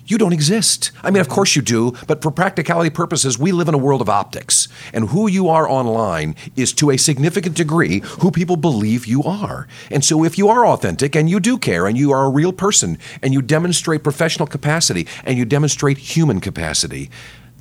You 0.07 0.19
don't 0.19 0.33
exist. 0.33 0.91
I 1.01 1.09
mean, 1.09 1.21
of 1.21 1.29
course 1.29 1.55
you 1.55 1.63
do, 1.63 1.93
but 2.05 2.21
for 2.21 2.29
practicality 2.29 2.91
purposes, 2.91 3.39
we 3.39 3.51
live 3.51 3.67
in 3.67 3.73
a 3.73 3.79
world 3.79 4.01
of 4.01 4.09
optics. 4.09 4.67
And 4.93 5.09
who 5.09 5.27
you 5.27 5.49
are 5.49 5.67
online 5.67 6.35
is 6.55 6.73
to 6.73 6.91
a 6.91 6.97
significant 6.97 7.55
degree 7.55 8.01
who 8.19 8.29
people 8.29 8.55
believe 8.55 9.07
you 9.07 9.23
are. 9.23 9.67
And 9.89 10.05
so 10.05 10.23
if 10.23 10.37
you 10.37 10.47
are 10.47 10.65
authentic 10.65 11.15
and 11.15 11.27
you 11.27 11.39
do 11.39 11.57
care 11.57 11.87
and 11.87 11.97
you 11.97 12.11
are 12.11 12.25
a 12.25 12.29
real 12.29 12.53
person 12.53 12.99
and 13.23 13.33
you 13.33 13.41
demonstrate 13.41 14.03
professional 14.03 14.47
capacity 14.47 15.07
and 15.23 15.39
you 15.39 15.45
demonstrate 15.45 15.97
human 15.97 16.39
capacity, 16.39 17.09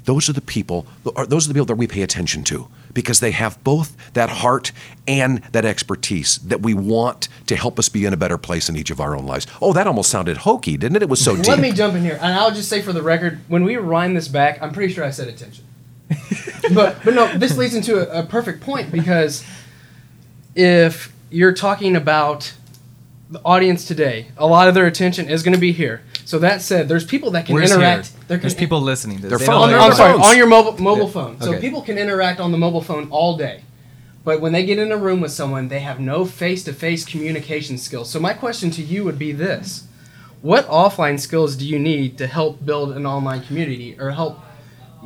those 0.05 0.29
are 0.29 0.33
the 0.33 0.40
people 0.40 0.87
those 1.29 1.47
are 1.47 1.49
the 1.49 1.55
people 1.55 1.67
that 1.67 1.77
we 1.77 1.87
pay 1.87 2.03
attention 2.03 2.45
to 2.45 2.69
because 2.95 3.21
they 3.21 3.33
have 3.33 3.62
both 3.64 3.97
that 4.14 4.31
heart 4.31 4.73
and 5.07 5.43
that 5.53 5.64
expertise 5.64 6.38
that 6.38 6.62
we 6.62 6.73
want 6.73 7.29
to 7.47 7.57
help 7.57 7.79
us 7.79 7.88
be 7.88 8.07
in 8.07 8.12
a 8.12 8.17
better 8.17 8.38
place 8.38 8.69
in 8.69 8.77
each 8.77 8.90
of 8.90 9.01
our 9.01 9.17
own 9.17 9.27
lives. 9.27 9.47
Oh, 9.61 9.73
that 9.73 9.87
almost 9.87 10.11
sounded 10.11 10.38
hokey, 10.38 10.77
didn't 10.77 10.97
it? 10.97 11.03
It 11.03 11.09
was 11.09 11.23
so 11.23 11.37
deep. 11.37 11.49
Let 11.49 11.59
me 11.59 11.73
jump 11.73 11.95
in 11.95 12.03
here, 12.03 12.19
and 12.23 12.33
I'll 12.35 12.53
just 12.53 12.69
say 12.69 12.81
for 12.81 12.93
the 12.93 13.03
record, 13.03 13.40
when 13.49 13.64
we 13.64 13.77
rewind 13.77 14.17
this 14.17 14.29
back, 14.29 14.62
I'm 14.62 14.73
pretty 14.73 14.95
sure 14.95 15.05
I 15.05 15.11
said 15.11 15.29
attention. 15.29 15.64
but 16.75 16.97
but 17.05 17.14
no, 17.14 17.37
this 17.37 17.57
leads 17.57 17.75
into 17.75 17.99
a, 17.99 18.23
a 18.23 18.27
perfect 18.27 18.61
point 18.61 18.93
because 18.93 19.45
if 20.55 21.12
you're 21.31 21.53
talking 21.53 21.97
about 21.97 22.53
the 23.31 23.41
audience 23.45 23.85
today, 23.87 24.29
a 24.37 24.47
lot 24.47 24.69
of 24.69 24.75
their 24.75 24.87
attention 24.87 25.29
is 25.29 25.43
going 25.43 25.55
to 25.55 25.61
be 25.61 25.73
here. 25.73 26.03
So 26.25 26.39
that 26.39 26.63
said, 26.63 26.89
there's 26.89 27.05
people 27.05 27.31
that 27.33 27.47
can 27.47 27.55
Where's 27.55 27.73
interact. 27.73 28.09
here? 28.09 28.21
There 28.29 28.39
There's 28.39 28.55
can- 28.55 28.61
people 28.61 28.81
listening. 28.81 29.19
To 29.21 29.29
this. 29.29 29.41
They 29.41 29.47
phone. 29.47 29.55
don't 29.55 29.63
on 29.63 29.69
their, 29.71 29.79
their 29.79 29.89
I'm 29.91 29.97
sorry, 29.97 30.13
on 30.33 30.37
your 30.37 30.47
mobile 30.47 30.73
mobile 30.83 31.07
Yeah, 31.07 31.13
phone. 31.13 31.41
So 31.41 31.51
okay. 31.53 31.61
people 31.61 31.83
can 31.83 31.99
interact 31.99 32.41
on 32.41 32.53
the 32.53 32.59
mobile 32.59 32.81
phone 32.83 33.09
all 33.11 33.37
day. 33.37 33.63
But 34.25 34.41
when 34.41 34.53
they 34.53 34.65
get 34.65 34.79
in 34.79 34.91
a 34.91 34.97
room 34.97 35.21
with 35.21 35.33
someone, 35.33 35.69
they 35.69 35.81
have 35.81 36.01
no 36.01 36.25
face-to-face 36.25 37.05
communication 37.05 37.77
skills. 37.77 38.09
So 38.11 38.19
my 38.19 38.33
question 38.33 38.71
to 38.73 38.83
you 38.83 39.05
would 39.05 39.19
be 39.19 39.33
this: 39.33 39.87
What 40.41 40.67
offline 40.69 41.21
skills 41.21 41.57
do 41.57 41.67
you 41.67 41.79
need 41.79 42.17
to 42.19 42.27
help 42.27 42.65
build 42.65 42.93
an 42.93 43.05
online 43.05 43.43
community 43.43 43.97
or 44.01 44.13
help 44.13 44.41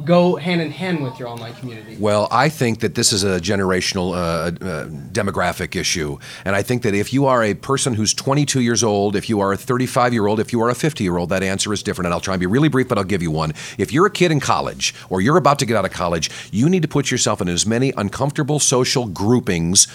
go 0.04 0.36
hand 0.36 0.60
in 0.60 0.70
hand 0.70 1.02
with 1.02 1.18
your 1.18 1.28
online 1.28 1.54
community? 1.54 1.96
Well, 1.98 2.28
I 2.30 2.48
think 2.48 2.80
that 2.80 2.94
this 2.94 3.12
is 3.12 3.24
a 3.24 3.40
generational 3.40 4.12
uh, 4.12 4.18
uh, 4.18 4.86
demographic 5.12 5.76
issue. 5.76 6.18
And 6.44 6.54
I 6.54 6.62
think 6.62 6.82
that 6.82 6.94
if 6.94 7.12
you 7.12 7.26
are 7.26 7.42
a 7.42 7.54
person 7.54 7.94
who's 7.94 8.14
22 8.14 8.60
years 8.60 8.82
old, 8.82 9.16
if 9.16 9.28
you 9.28 9.40
are 9.40 9.52
a 9.52 9.56
35 9.56 10.12
year 10.12 10.26
old, 10.26 10.40
if 10.40 10.52
you 10.52 10.60
are 10.62 10.70
a 10.70 10.74
50 10.74 11.04
year 11.04 11.16
old, 11.16 11.30
that 11.30 11.42
answer 11.42 11.72
is 11.72 11.82
different. 11.82 12.06
And 12.06 12.14
I'll 12.14 12.20
try 12.20 12.34
and 12.34 12.40
be 12.40 12.46
really 12.46 12.68
brief, 12.68 12.88
but 12.88 12.98
I'll 12.98 13.04
give 13.04 13.22
you 13.22 13.30
one. 13.30 13.52
If 13.78 13.92
you're 13.92 14.06
a 14.06 14.10
kid 14.10 14.30
in 14.30 14.40
college 14.40 14.94
or 15.10 15.20
you're 15.20 15.36
about 15.36 15.58
to 15.60 15.66
get 15.66 15.76
out 15.76 15.84
of 15.84 15.92
college, 15.92 16.30
you 16.50 16.68
need 16.68 16.82
to 16.82 16.88
put 16.88 17.10
yourself 17.10 17.40
in 17.40 17.48
as 17.48 17.66
many 17.66 17.92
uncomfortable 17.96 18.58
social 18.58 19.06
groupings. 19.06 19.88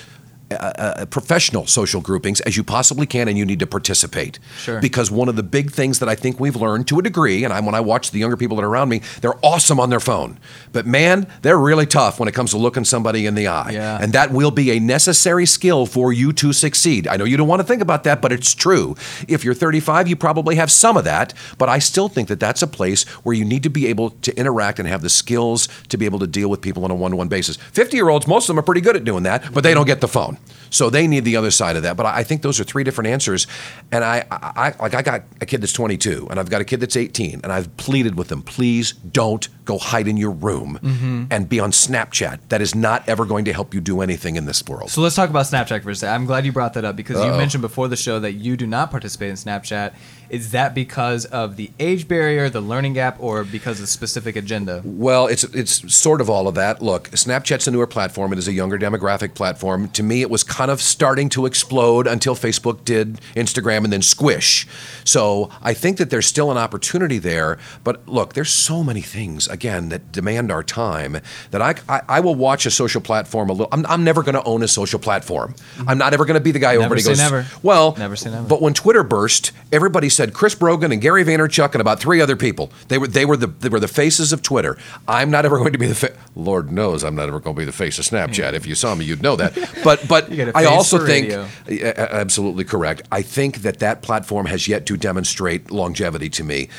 Uh, 0.52 0.56
uh, 0.56 1.06
professional 1.06 1.66
social 1.66 2.02
groupings 2.02 2.40
as 2.42 2.56
you 2.58 2.64
possibly 2.64 3.06
can, 3.06 3.28
and 3.28 3.38
you 3.38 3.46
need 3.46 3.60
to 3.60 3.66
participate. 3.66 4.40
Sure. 4.58 4.80
Because 4.80 5.10
one 5.10 5.30
of 5.30 5.36
the 5.36 5.44
big 5.44 5.72
things 5.72 6.00
that 6.00 6.10
I 6.10 6.16
think 6.16 6.40
we've 6.40 6.56
learned 6.56 6.88
to 6.90 7.00
a 7.00 7.02
degree, 7.02 7.44
and 7.44 7.54
I, 7.54 7.60
when 7.60 7.74
I 7.74 7.80
watch 7.80 8.12
the 8.12 8.20
younger 8.20 8.38
people 8.38 8.58
that 8.58 8.64
are 8.64 8.70
around 8.70 8.90
me, 8.90 9.02
they're 9.22 9.38
awesome 9.44 9.80
on 9.80 9.90
their 9.90 10.00
phone. 10.00 10.40
But 10.72 10.86
man, 10.86 11.28
they're 11.42 11.58
really 11.58 11.86
tough 11.86 12.20
when 12.20 12.28
it 12.28 12.34
comes 12.34 12.52
to 12.52 12.58
looking 12.58 12.84
somebody 12.84 13.26
in 13.26 13.36
the 13.36 13.48
eye. 13.48 13.72
Yeah. 13.72 13.98
And 14.02 14.14
that 14.14 14.32
will 14.32 14.52
be 14.52 14.72
a 14.72 14.80
necessary 14.80 15.46
skill 15.46 15.86
for 15.86 16.14
you 16.14 16.34
to 16.34 16.54
succeed. 16.54 17.08
I 17.08 17.16
know 17.16 17.26
you 17.26 17.38
don't 17.38 17.48
want 17.48 17.62
to 17.62 17.68
think 17.68 17.82
about 17.82 18.04
that, 18.04 18.22
but 18.22 18.32
it's 18.32 18.54
true. 18.54 18.96
If 19.28 19.44
you're 19.44 19.54
35, 19.54 20.08
you 20.08 20.16
probably 20.16 20.56
have 20.56 20.72
some 20.72 20.98
of 20.98 21.04
that, 21.06 21.34
but 21.58 21.70
I 21.70 21.80
still 21.80 22.10
think 22.10 22.28
that 22.28 22.40
that's 22.40 22.62
a 22.62 22.68
place 22.68 23.06
where 23.24 23.36
you 23.36 23.46
need 23.46 23.64
to 23.64 23.70
be 23.70 23.88
able 23.88 24.12
to 24.12 24.38
interact 24.38 24.80
and 24.80 24.88
have 24.88 25.02
the 25.02 25.10
skills 25.10 25.68
to 25.90 25.98
be 25.98 26.06
able 26.06 26.20
to 26.20 26.28
deal 26.28 26.50
with 26.50 26.62
people 26.62 26.84
on 26.84 26.92
a 26.92 26.96
one 26.96 27.12
to 27.12 27.18
one 27.18 27.28
basis. 27.28 27.56
50 27.58 27.98
year 27.98 28.10
olds, 28.10 28.28
most 28.28 28.44
of 28.44 28.48
them 28.48 28.60
are 28.60 28.64
pretty 28.64 28.82
good 28.82 28.96
at 28.96 29.04
doing 29.04 29.24
that, 29.24 29.54
but 29.54 29.64
they 29.64 29.74
don't 29.74 29.88
get 29.88 30.02
the 30.02 30.08
phone 30.08 30.33
down. 30.34 30.63
So 30.74 30.90
they 30.90 31.08
need 31.08 31.24
the 31.24 31.38
other 31.38 31.52
side 31.52 31.76
of 31.76 31.84
that. 31.84 31.96
But 31.96 32.08
I 32.08 32.24
think 32.24 32.42
those 32.42 32.60
are 32.60 32.64
three 32.64 32.84
different 32.84 33.08
answers. 33.10 33.46
And 33.92 34.04
I, 34.04 34.26
I, 34.32 34.74
like 34.80 34.94
I 34.96 35.02
got 35.02 35.24
a 35.40 35.46
kid 35.46 35.62
that's 35.62 35.72
22, 35.74 36.28
and 36.30 36.40
I've 36.40 36.50
got 36.50 36.62
a 36.62 36.66
kid 36.66 36.80
that's 36.80 36.98
18, 36.98 37.42
and 37.44 37.52
I've 37.54 37.76
pleaded 37.78 38.18
with 38.18 38.28
them, 38.30 38.42
please 38.42 38.92
don't 38.94 39.48
go 39.66 39.78
hide 39.78 40.08
in 40.08 40.18
your 40.18 40.32
room 40.32 40.80
Mm-hmm. 40.84 41.26
and 41.32 41.48
be 41.48 41.60
on 41.60 41.72
Snapchat. 41.72 42.40
That 42.50 42.62
is 42.62 42.74
not 42.76 43.08
ever 43.08 43.26
going 43.26 43.46
to 43.46 43.54
help 43.54 43.74
you 43.74 43.80
do 43.82 44.02
anything 44.02 44.36
in 44.36 44.46
this 44.46 44.66
world. 44.68 44.90
So 44.90 45.02
let's 45.02 45.16
talk 45.16 45.30
about 45.30 45.46
Snapchat 45.46 45.84
for 45.84 45.92
a 45.92 45.96
second. 45.96 46.14
I'm 46.16 46.26
glad 46.26 46.46
you 46.46 46.52
brought 46.52 46.74
that 46.74 46.84
up 46.86 46.96
because 46.96 47.18
you 47.18 47.32
Uh-oh. 47.32 47.38
mentioned 47.38 47.62
before 47.62 47.88
the 47.88 47.96
show 47.96 48.20
that 48.20 48.34
you 48.34 48.58
do 48.58 48.66
not 48.68 48.92
participate 48.92 49.30
in 49.30 49.36
Snapchat. 49.36 49.94
Is 50.30 50.52
that 50.52 50.74
because 50.74 51.26
of 51.26 51.56
the 51.58 51.70
age 51.80 52.08
barrier, 52.08 52.50
the 52.50 52.62
learning 52.62 52.94
gap, 52.94 53.18
or 53.20 53.44
because 53.44 53.80
of 53.80 53.88
specific 53.88 54.36
agenda? 54.36 54.82
Well, 54.84 55.28
it's 55.28 55.44
it's 55.44 55.94
sort 55.94 56.22
of 56.22 56.30
all 56.30 56.48
of 56.48 56.56
that. 56.56 56.82
Look, 56.82 57.10
Snapchat's 57.12 57.68
a 57.68 57.72
newer 57.72 57.86
platform. 57.88 58.34
It 58.34 58.40
is 58.40 58.48
a 58.48 58.54
younger 58.54 58.80
demographic 58.80 59.36
platform. 59.36 59.90
To 59.90 60.02
me, 60.04 60.22
it 60.22 60.30
was 60.32 60.44
kind 60.64 60.72
of 60.72 60.82
starting 60.82 61.28
to 61.28 61.46
explode 61.46 62.08
until 62.08 62.36
Facebook 62.36 62.86
did 62.86 63.20
Instagram 63.36 63.84
and 63.84 63.92
then 63.92 64.02
Squish. 64.02 64.66
So 65.04 65.50
I 65.62 65.74
think 65.74 65.98
that 65.98 66.10
there's 66.10 66.26
still 66.26 66.52
an 66.52 66.58
opportunity 66.58 67.18
there. 67.20 67.58
But 67.84 68.08
look, 68.08 68.32
there's 68.32 68.50
so 68.50 68.82
many 68.82 69.02
things. 69.02 69.48
again 69.50 69.90
that 69.90 70.14
demand 70.14 70.54
our 70.54 70.64
time 70.64 71.18
that 71.52 71.62
I, 71.62 71.76
I, 71.90 72.02
I 72.08 72.20
will 72.22 72.36
watch 72.36 72.66
a 72.66 72.72
social 72.72 73.02
platform 73.02 73.50
a 73.50 73.54
little. 73.54 73.68
I'm, 73.74 73.86
I'm 73.88 74.06
never 74.06 74.24
going 74.24 74.36
to 74.36 74.44
own 74.44 74.64
a 74.64 74.68
social 74.70 75.00
platform. 75.00 75.54
Mm-hmm. 75.54 75.90
I'm 75.90 75.98
not 75.98 76.14
ever 76.14 76.24
going 76.24 76.36
to 76.36 76.44
be 76.44 76.52
the 76.52 76.60
guy 76.60 76.76
who 76.76 76.80
Never 76.80 76.96
everybody 76.96 77.12
goes. 77.12 77.18
never. 77.18 77.46
Well, 77.62 77.96
Never 77.98 78.16
say 78.16 78.32
never. 78.32 78.48
But 78.48 78.62
when 78.62 78.74
Twitter 78.74 79.04
burst, 79.04 79.52
everybody 79.74 80.08
said 80.08 80.34
Chris 80.34 80.56
Brogan 80.56 80.94
and 80.94 81.02
Gary 81.02 81.26
Vaynerchuk 81.26 81.74
and 81.74 81.82
about 81.82 82.00
three 82.00 82.22
other 82.22 82.38
people. 82.38 82.72
They 82.88 82.98
were 82.98 83.08
they 83.08 83.26
were 83.26 83.36
the 83.36 83.48
they 83.48 83.68
were 83.68 83.82
the 83.82 83.90
faces 83.90 84.32
of 84.32 84.42
Twitter. 84.42 84.78
I'm 85.10 85.30
not 85.30 85.44
ever 85.46 85.58
going 85.58 85.74
to 85.74 85.78
be 85.80 85.88
the 85.88 85.96
fa- 85.96 86.16
Lord 86.36 86.72
knows 86.72 87.04
I'm 87.04 87.16
not 87.16 87.28
ever 87.28 87.42
going 87.42 87.56
to 87.58 87.60
be 87.60 87.66
the 87.66 87.72
face 87.74 88.00
of 88.00 88.06
Snapchat. 88.06 88.52
Mm. 88.52 88.54
If 88.54 88.66
you 88.66 88.76
saw 88.76 88.96
me, 88.96 89.04
you'd 89.04 89.22
know 89.22 89.36
that. 89.36 89.54
But 89.84 90.08
but 90.08 90.24
You 90.32 90.38
got 90.38 90.48
a 90.48 90.53
I 90.56 90.66
also 90.66 91.00
for 91.00 91.08
think 91.08 91.30
radio. 91.68 91.94
absolutely 91.98 92.64
correct. 92.64 93.04
I 93.12 93.22
think 93.22 93.58
that 93.58 93.80
that 93.80 94.02
platform 94.02 94.46
has 94.48 94.68
yet 94.68 94.86
to 94.88 94.98
demonstrate 94.98 95.72
longevity 95.72 96.30
to 96.30 96.44
me. 96.44 96.70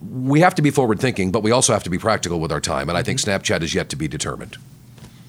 We 0.00 0.40
have 0.40 0.54
to 0.54 0.62
be 0.62 0.70
forward 0.70 1.00
thinking, 1.00 1.30
but 1.30 1.42
we 1.42 1.50
also 1.50 1.72
have 1.72 1.84
to 1.84 1.90
be 1.90 1.98
practical 1.98 2.40
with 2.40 2.50
our 2.50 2.60
time. 2.60 2.88
And 2.88 2.96
I 2.96 3.02
think 3.02 3.20
mm-hmm. 3.20 3.30
Snapchat 3.30 3.62
is 3.62 3.74
yet 3.74 3.88
to 3.90 3.96
be 3.96 4.08
determined. 4.08 4.56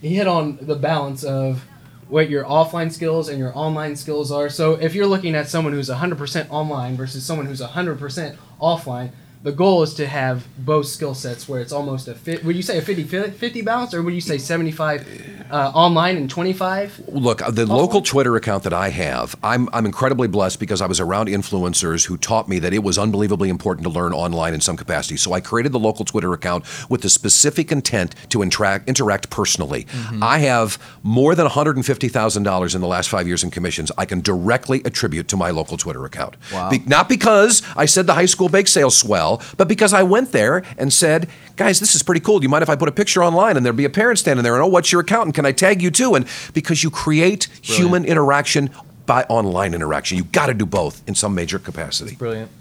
he 0.02 0.16
hit 0.16 0.28
on 0.28 0.58
the 0.62 0.76
balance 0.76 1.24
of 1.24 1.66
what 2.08 2.30
your 2.30 2.44
offline 2.46 2.92
skills 2.92 3.28
and 3.30 3.40
your 3.40 3.52
online 3.58 3.96
skills 3.96 4.32
are. 4.32 4.50
So 4.50 4.74
if 4.74 4.94
you're 4.94 5.08
looking 5.08 5.36
at 5.36 5.48
someone 5.48 5.74
who's 5.74 5.90
100% 5.90 6.48
online 6.50 6.96
versus 6.96 7.26
someone 7.26 7.48
who's 7.48 7.62
100% 7.62 8.36
offline, 8.62 9.12
the 9.46 9.52
goal 9.52 9.84
is 9.84 9.94
to 9.94 10.08
have 10.08 10.44
both 10.58 10.88
skill 10.88 11.14
sets 11.14 11.48
where 11.48 11.62
it's 11.62 11.72
almost 11.72 12.08
a 12.08 12.16
fit. 12.16 12.44
Would 12.44 12.56
you 12.56 12.64
say 12.64 12.80
a 12.80 12.82
50 12.82 13.04
50 13.04 13.62
balance 13.62 13.94
or 13.94 14.02
would 14.02 14.16
you 14.16 14.20
say 14.20 14.40
75 14.40 15.46
uh, 15.52 15.72
online 15.76 16.18
and 16.18 16.28
25? 16.28 17.10
Look, 17.10 17.44
uh, 17.44 17.52
the 17.52 17.68
local 17.68 18.02
Twitter 18.02 18.36
account 18.36 18.64
that 18.64 18.74
I 18.74 18.90
have, 18.90 19.36
I'm, 19.44 19.70
I'm 19.72 19.86
incredibly 19.86 20.28
blessed 20.28 20.60
because 20.60 20.82
I 20.82 20.88
was 20.88 21.00
around 21.00 21.28
influencers 21.28 22.08
who 22.08 22.18
taught 22.18 22.50
me 22.50 22.58
that 22.58 22.74
it 22.74 22.82
was 22.82 22.98
unbelievably 22.98 23.50
important 23.50 23.84
to 23.86 23.92
learn 23.92 24.14
online 24.14 24.56
in 24.56 24.62
some 24.62 24.78
capacity. 24.78 25.16
So 25.16 25.34
I 25.34 25.42
created 25.42 25.74
the 25.74 25.80
local 25.80 26.06
Twitter 26.06 26.34
account 26.34 26.66
with 26.90 27.04
the 27.04 27.10
specific 27.10 27.72
intent 27.72 28.16
to 28.30 28.42
interact, 28.42 28.90
interact 28.90 29.30
personally. 29.30 29.86
I 30.24 30.40
have 30.40 30.80
more 31.04 31.36
than 31.36 31.46
$150,000 31.46 32.76
in 32.76 32.82
the 32.82 32.88
last 32.88 33.10
five 33.10 33.28
years 33.28 33.44
in 33.44 33.52
commissions 33.52 33.92
I 33.96 34.06
can 34.06 34.22
directly 34.22 34.82
attribute 34.86 35.28
to 35.28 35.38
my 35.38 35.52
local 35.52 35.78
Twitter 35.78 36.04
account. 36.04 36.36
Wow. 36.52 36.72
Be- 36.72 36.80
not 36.88 37.08
because 37.08 37.62
I 37.78 37.86
said 37.86 38.08
the 38.08 38.16
high 38.16 38.26
school 38.26 38.50
bake 38.50 38.68
sale 38.68 38.90
swell, 38.90 39.35
but 39.58 39.68
because 39.68 39.94
I 39.94 40.04
went 40.04 40.32
there 40.32 40.64
and 40.78 40.92
said, 40.92 41.30
guys, 41.56 41.80
this 41.80 41.96
is 41.96 42.04
pretty 42.04 42.22
cool. 42.22 42.40
Do 42.40 42.44
you 42.44 42.50
mind 42.50 42.64
if 42.64 42.70
I 42.70 42.76
put 42.76 42.90
a 42.90 42.92
picture 42.92 43.24
online 43.24 43.58
and 43.58 43.66
there'd 43.66 43.76
be 43.76 43.86
a 43.86 43.90
parent 43.90 44.20
standing 44.20 44.44
there 44.44 44.56
and, 44.56 44.64
oh, 44.64 44.68
what's 44.68 44.92
your 44.92 45.02
account? 45.02 45.26
And 45.26 45.34
can 45.34 45.46
I 45.46 45.52
tag 45.52 45.82
you 45.82 45.92
too? 45.92 46.16
And 46.16 46.26
because 46.54 46.84
you 46.84 46.90
create 46.90 47.48
human 47.62 48.06
interaction 48.06 48.70
by 49.06 49.24
online 49.24 49.74
interaction, 49.74 50.18
you 50.18 50.24
got 50.24 50.48
to 50.48 50.54
do 50.54 50.66
both 50.66 51.08
in 51.08 51.16
some 51.16 51.36
major 51.36 51.60
capacity. 51.60 52.16
Brilliant. 52.16 52.52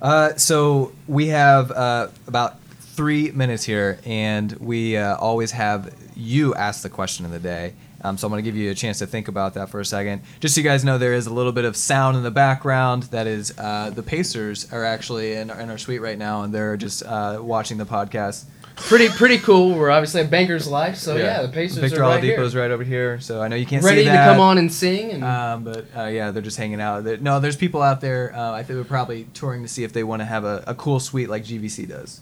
Uh, 0.00 0.34
so 0.36 0.92
we 1.06 1.28
have 1.28 1.70
uh, 1.70 2.08
about 2.26 2.60
three 2.96 3.30
minutes 3.30 3.64
here, 3.64 3.98
and 4.04 4.52
we 4.52 4.96
uh, 4.96 5.16
always 5.16 5.50
have 5.52 5.94
you 6.14 6.54
ask 6.54 6.82
the 6.82 6.88
question 6.88 7.24
of 7.26 7.30
the 7.30 7.38
day. 7.38 7.74
Um, 8.06 8.16
so 8.16 8.26
I'm 8.26 8.30
going 8.32 8.42
to 8.44 8.48
give 8.48 8.56
you 8.56 8.70
a 8.70 8.74
chance 8.74 9.00
to 9.00 9.06
think 9.06 9.26
about 9.26 9.54
that 9.54 9.68
for 9.68 9.80
a 9.80 9.84
second. 9.84 10.22
Just 10.38 10.54
so 10.54 10.60
you 10.60 10.64
guys 10.64 10.84
know, 10.84 10.96
there 10.96 11.14
is 11.14 11.26
a 11.26 11.32
little 11.32 11.50
bit 11.52 11.64
of 11.64 11.76
sound 11.76 12.16
in 12.16 12.22
the 12.22 12.30
background. 12.30 13.04
That 13.04 13.26
is, 13.26 13.52
uh, 13.58 13.90
the 13.90 14.02
Pacers 14.02 14.72
are 14.72 14.84
actually 14.84 15.32
in, 15.32 15.50
in 15.50 15.70
our 15.70 15.78
suite 15.78 16.00
right 16.00 16.18
now, 16.18 16.42
and 16.42 16.54
they're 16.54 16.76
just 16.76 17.02
uh, 17.02 17.38
watching 17.40 17.78
the 17.78 17.84
podcast. 17.86 18.44
Pretty 18.76 19.08
pretty 19.08 19.38
cool. 19.38 19.74
We're 19.74 19.90
obviously 19.90 20.20
at 20.20 20.30
Bankers 20.30 20.68
Life, 20.68 20.96
so 20.96 21.16
yeah, 21.16 21.40
the 21.40 21.48
Pacers 21.48 21.78
Victor 21.78 22.04
are 22.04 22.10
right 22.10 22.22
Oladipo's 22.22 22.52
here. 22.52 22.60
right 22.60 22.70
over 22.70 22.84
here, 22.84 23.18
so 23.20 23.40
I 23.40 23.48
know 23.48 23.56
you 23.56 23.64
can't 23.64 23.82
ready 23.82 24.04
see 24.04 24.10
to 24.10 24.16
come 24.16 24.38
on 24.38 24.58
and 24.58 24.70
sing. 24.70 25.12
And 25.12 25.24
Um, 25.24 25.64
but 25.64 25.86
uh, 25.96 26.04
yeah, 26.04 26.30
they're 26.30 26.42
just 26.42 26.58
hanging 26.58 26.78
out. 26.80 27.02
There- 27.02 27.16
no, 27.16 27.40
there's 27.40 27.56
people 27.56 27.80
out 27.80 28.02
there. 28.02 28.34
Uh, 28.36 28.52
I 28.52 28.62
think 28.62 28.76
we're 28.76 28.84
probably 28.84 29.28
touring 29.32 29.62
to 29.62 29.68
see 29.68 29.82
if 29.82 29.94
they 29.94 30.04
want 30.04 30.20
to 30.20 30.26
have 30.26 30.44
a, 30.44 30.62
a 30.66 30.74
cool 30.74 31.00
suite 31.00 31.30
like 31.30 31.42
GVC 31.42 31.88
does. 31.88 32.20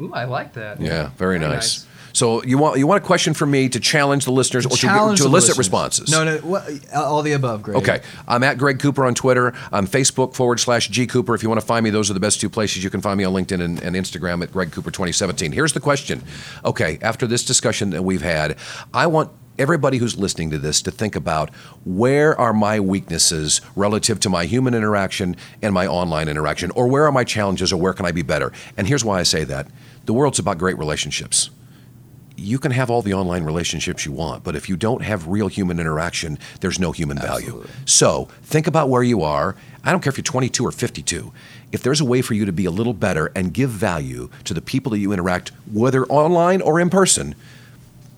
ooh, 0.00 0.12
I 0.12 0.24
like 0.24 0.54
that. 0.54 0.80
Yeah, 0.80 1.10
very, 1.16 1.38
Very 1.38 1.38
nice. 1.38 1.84
nice. 1.84 1.86
So 2.16 2.42
you 2.44 2.56
want 2.56 2.78
you 2.78 2.86
want 2.86 3.04
a 3.04 3.06
question 3.06 3.34
from 3.34 3.50
me 3.50 3.68
to 3.68 3.78
challenge 3.78 4.24
the 4.24 4.30
listeners 4.30 4.64
or 4.64 4.70
to, 4.70 4.76
Challenge 4.76 5.18
to 5.18 5.24
the 5.24 5.28
elicit 5.28 5.50
listeners. 5.50 5.58
responses? 5.58 6.10
No, 6.10 6.24
no, 6.24 6.38
what, 6.38 6.66
all 6.94 7.20
the 7.20 7.32
above. 7.32 7.62
Greg. 7.62 7.76
Okay. 7.76 8.00
I'm 8.26 8.42
at 8.42 8.56
Greg 8.56 8.78
Cooper 8.78 9.04
on 9.04 9.14
Twitter. 9.14 9.52
I'm 9.70 9.86
Facebook 9.86 10.34
forward 10.34 10.58
slash 10.58 10.88
G 10.88 11.06
Cooper. 11.06 11.34
If 11.34 11.42
you 11.42 11.50
want 11.50 11.60
to 11.60 11.66
find 11.66 11.84
me, 11.84 11.90
those 11.90 12.10
are 12.10 12.14
the 12.14 12.20
best 12.20 12.40
two 12.40 12.48
places. 12.48 12.82
You 12.82 12.88
can 12.88 13.02
find 13.02 13.18
me 13.18 13.24
on 13.24 13.34
LinkedIn 13.34 13.62
and, 13.62 13.82
and 13.82 13.94
Instagram 13.94 14.42
at 14.42 14.50
Greg 14.50 14.72
Cooper 14.72 14.90
2017. 14.90 15.52
Here's 15.52 15.74
the 15.74 15.80
question. 15.80 16.22
Okay, 16.64 16.98
after 17.02 17.26
this 17.26 17.44
discussion 17.44 17.90
that 17.90 18.02
we've 18.02 18.22
had, 18.22 18.56
I 18.94 19.08
want 19.08 19.30
everybody 19.58 19.98
who's 19.98 20.16
listening 20.16 20.48
to 20.52 20.58
this 20.58 20.80
to 20.82 20.90
think 20.90 21.16
about 21.16 21.50
where 21.84 22.38
are 22.40 22.54
my 22.54 22.80
weaknesses 22.80 23.60
relative 23.74 24.20
to 24.20 24.30
my 24.30 24.46
human 24.46 24.72
interaction 24.72 25.36
and 25.60 25.74
my 25.74 25.86
online 25.86 26.30
interaction, 26.30 26.70
or 26.70 26.86
where 26.86 27.04
are 27.04 27.12
my 27.12 27.24
challenges, 27.24 27.74
or 27.74 27.76
where 27.76 27.92
can 27.92 28.06
I 28.06 28.12
be 28.12 28.22
better? 28.22 28.54
And 28.78 28.86
here's 28.86 29.04
why 29.04 29.20
I 29.20 29.22
say 29.22 29.44
that 29.44 29.68
the 30.06 30.14
world's 30.14 30.38
about 30.38 30.56
great 30.56 30.78
relationships 30.78 31.50
you 32.36 32.58
can 32.58 32.70
have 32.72 32.90
all 32.90 33.02
the 33.02 33.14
online 33.14 33.44
relationships 33.44 34.04
you 34.04 34.12
want, 34.12 34.44
but 34.44 34.54
if 34.54 34.68
you 34.68 34.76
don't 34.76 35.02
have 35.02 35.26
real 35.26 35.48
human 35.48 35.80
interaction, 35.80 36.38
there's 36.60 36.78
no 36.78 36.92
human 36.92 37.18
value. 37.18 37.66
So 37.86 38.28
think 38.42 38.66
about 38.66 38.88
where 38.88 39.02
you 39.02 39.22
are. 39.22 39.56
I 39.84 39.90
don't 39.90 40.02
care 40.02 40.10
if 40.10 40.18
you're 40.18 40.24
22 40.24 40.64
or 40.66 40.72
52. 40.72 41.32
If 41.72 41.82
there's 41.82 42.00
a 42.00 42.04
way 42.04 42.22
for 42.22 42.34
you 42.34 42.44
to 42.44 42.52
be 42.52 42.64
a 42.66 42.70
little 42.70 42.92
better 42.92 43.32
and 43.34 43.52
give 43.52 43.70
value 43.70 44.28
to 44.44 44.54
the 44.54 44.60
people 44.60 44.90
that 44.90 44.98
you 44.98 45.12
interact, 45.12 45.50
whether 45.72 46.04
online 46.06 46.60
or 46.60 46.78
in 46.78 46.90
person, 46.90 47.34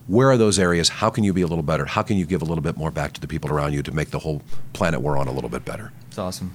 where 0.07 0.31
are 0.31 0.37
those 0.37 0.59
areas? 0.59 0.89
How 0.89 1.11
can 1.11 1.23
you 1.23 1.33
be 1.33 1.43
a 1.43 1.47
little 1.47 1.63
better? 1.63 1.85
How 1.85 2.03
can 2.03 2.17
you 2.17 2.25
give 2.25 2.43
a 2.43 2.45
little 2.45 2.63
bit 2.63 2.77
more 2.77 2.91
back 2.91 3.13
to 3.13 3.21
the 3.21 3.29
people 3.29 3.51
around 3.51 3.75
you 3.75 3.83
to 3.83 3.93
make 3.93 4.11
the 4.11 4.19
whole 4.19 4.43
planet 4.73 5.01
we're 5.01 5.19
on 5.19 5.29
a 5.29 5.33
little 5.33 5.51
bit 5.51 5.65
better? 5.65 5.93
It's 6.09 6.19
awesome. 6.19 6.53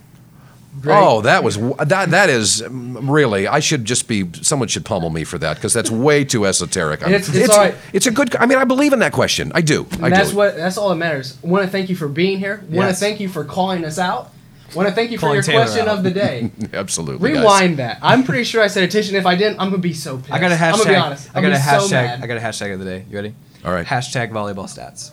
Great. 0.82 0.96
Oh, 0.98 1.22
that 1.22 1.44
was 1.44 1.58
that. 1.58 2.10
That 2.12 2.30
is 2.30 2.62
um, 2.64 3.10
really. 3.10 3.48
I 3.48 3.60
should 3.60 3.86
just 3.86 4.08
be. 4.08 4.28
Someone 4.42 4.68
should 4.68 4.84
pummel 4.86 5.10
me 5.12 5.24
for 5.24 5.38
that 5.38 5.56
because 5.56 5.72
that's 5.74 5.92
way 5.92 6.24
too 6.26 6.46
esoteric. 6.46 7.02
I'm- 7.04 7.14
It's- 7.14 7.34
it's 7.34 7.50
all 7.50 7.60
right. 7.60 7.76
It's 7.94 8.08
a 8.08 8.12
good. 8.12 8.36
I 8.38 8.46
mean, 8.48 8.58
I 8.58 8.64
believe 8.64 8.92
in 8.92 9.00
that 9.00 9.12
question. 9.14 9.52
I 9.54 9.62
do. 9.62 9.86
I 10.02 10.10
that's 10.10 10.32
do. 10.32 10.38
what 10.38 10.56
that's 10.56 10.78
all 10.78 10.90
that 10.90 10.96
matters. 10.96 11.38
Want 11.44 11.64
to 11.64 11.70
thank 11.72 11.90
you 11.90 11.96
for 11.96 12.08
being 12.08 12.40
here. 12.40 12.58
Want 12.70 12.70
to 12.70 12.76
Yes. 12.88 13.00
thank 13.00 13.20
you 13.20 13.30
for 13.30 13.44
calling 13.46 13.86
us 13.86 14.00
out. 14.00 14.32
Want 14.76 14.90
to 14.90 14.96
thank 14.96 15.12
you 15.12 15.20
for 15.20 15.28
Calling 15.28 15.36
your 15.36 15.44
Taylor 15.44 15.66
question 15.66 15.82
out. 15.88 16.00
of 16.00 16.04
the 16.04 16.10
day. 16.10 16.50
Absolutely. 16.74 17.30
guys. 17.30 17.38
Rewind 17.42 17.78
that. 17.78 18.00
I'm 18.02 18.24
pretty 18.24 18.44
sure 18.44 18.60
I 18.64 18.66
said 18.68 18.84
attention. 18.84 19.16
If 19.16 19.28
I 19.28 19.36
didn't, 19.36 19.60
I'm 19.60 19.70
gonna 19.70 19.78
be 19.78 19.94
so 19.94 20.18
pissed. 20.18 20.32
I 20.34 20.40
got 20.40 20.52
a 20.52 20.56
hashtag. 20.56 20.72
I'm 20.72 20.78
gonna 20.80 20.90
be 20.90 20.96
honest. 20.96 21.30
I 21.36 21.38
I'm 21.38 21.44
got 21.44 21.52
a 21.54 21.60
hashtag. 21.62 21.90
So. 22.18 22.24
I 22.24 22.28
got 22.28 22.38
a 22.38 22.40
hashtag 22.40 22.74
of 22.74 22.80
the 22.80 22.86
day. 22.86 23.06
You 23.08 23.16
ready? 23.16 23.36
All 23.64 23.72
right. 23.72 23.86
Hashtag 23.86 24.32
volleyball 24.32 24.66
stats. 24.68 25.12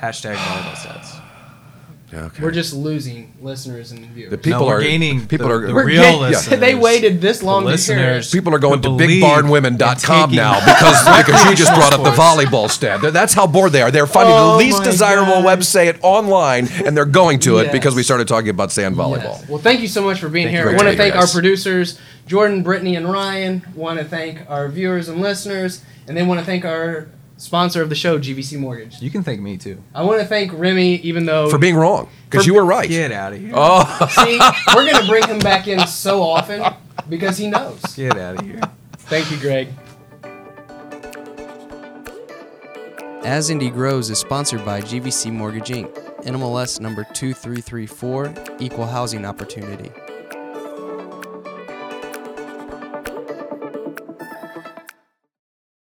Hashtag 0.00 0.34
volleyball 0.34 0.74
stats. 0.74 1.20
Okay. 2.12 2.42
We're 2.42 2.50
just 2.52 2.72
losing 2.72 3.34
listeners 3.42 3.92
and 3.92 4.00
viewers. 4.06 4.30
The 4.30 4.38
people 4.38 4.60
no, 4.60 4.66
we're 4.68 4.80
gaining. 4.80 5.26
People 5.26 5.48
the, 5.48 5.54
are 5.54 5.66
the 5.66 5.74
We're 5.74 5.84
real 5.84 6.02
getting- 6.02 6.20
listeners. 6.20 6.58
They 6.60 6.74
waited 6.74 7.20
this 7.20 7.42
long 7.42 7.66
The 7.66 7.76
to 7.76 7.94
hear 7.94 8.10
it. 8.14 8.30
People 8.32 8.54
are 8.54 8.58
going 8.58 8.80
to 8.80 8.88
believe 8.88 9.22
bigbarnwomen.com 9.22 10.30
in 10.30 10.36
now 10.36 10.58
because 10.60 11.04
because 11.26 11.44
you 11.44 11.54
just 11.54 11.74
brought 11.74 11.92
up 11.92 12.02
the 12.04 12.10
volleyball 12.10 12.70
stat. 12.70 13.00
That's 13.12 13.34
how 13.34 13.46
bored 13.46 13.72
they 13.72 13.82
are. 13.82 13.90
They're 13.90 14.06
finding 14.06 14.34
Oh 14.34 14.52
the 14.52 14.56
least 14.56 14.82
desirable 14.84 15.42
God. 15.42 15.58
website 15.58 15.98
online, 16.02 16.68
and 16.86 16.96
they're 16.96 17.04
going 17.04 17.40
to 17.40 17.58
it 17.58 17.64
Yes. 17.64 17.72
because 17.72 17.94
we 17.94 18.02
started 18.02 18.26
talking 18.26 18.48
about 18.50 18.72
sand 18.72 18.96
volleyball. 18.96 19.40
Yes. 19.40 19.48
Well, 19.48 19.58
thank 19.58 19.80
you 19.80 19.88
so 19.88 20.02
much 20.02 20.18
for 20.18 20.30
being 20.30 20.46
Thank 20.46 20.56
here. 20.56 20.62
I 20.64 20.66
want 20.68 20.78
to 20.78 20.84
being 20.86 20.96
here, 20.96 21.10
thank 21.12 21.16
our 21.16 21.26
producers, 21.26 21.98
Jordan, 22.26 22.62
Brittany, 22.62 22.96
and 22.96 23.10
Ryan. 23.12 23.62
Want 23.74 23.98
to 23.98 24.04
thank 24.06 24.48
our 24.48 24.68
viewers 24.68 25.10
and 25.10 25.20
listeners, 25.20 25.82
and 26.06 26.16
then 26.16 26.26
want 26.26 26.40
to 26.40 26.46
thank 26.46 26.64
our 26.64 27.08
sponsor 27.38 27.80
of 27.80 27.88
the 27.88 27.94
show, 27.94 28.18
GVC 28.18 28.58
Mortgage. 28.58 29.00
You 29.00 29.10
can 29.10 29.22
thank 29.22 29.40
me 29.40 29.56
too. 29.56 29.82
I 29.94 30.02
want 30.02 30.20
to 30.20 30.26
thank 30.26 30.52
Remy, 30.52 30.96
even 30.96 31.24
though 31.24 31.48
For 31.48 31.58
being 31.58 31.76
wrong, 31.76 32.10
because 32.28 32.46
you 32.46 32.52
were 32.54 32.64
right. 32.64 32.88
Get 32.88 33.12
out 33.12 33.32
of 33.32 33.40
here. 33.40 33.52
Oh, 33.54 34.08
See, 34.24 34.38
we're 34.74 34.90
gonna 34.90 35.06
bring 35.06 35.26
him 35.26 35.38
back 35.38 35.66
in 35.68 35.86
so 35.86 36.22
often 36.22 36.62
because 37.08 37.38
he 37.38 37.48
knows. 37.48 37.80
Get 37.94 38.18
out 38.18 38.38
of 38.40 38.44
here. 38.46 38.60
Thank 38.92 39.30
you, 39.30 39.38
Greg. 39.38 39.68
As 43.24 43.50
Indy 43.50 43.70
Grows 43.70 44.10
is 44.10 44.18
sponsored 44.18 44.64
by 44.64 44.80
GVC 44.80 45.32
Mortgage 45.32 45.68
Inc., 45.68 45.92
NMLS 46.24 46.80
number 46.80 47.04
2334, 47.04 48.34
Equal 48.58 48.86
Housing 48.86 49.24
Opportunity. 49.24 49.90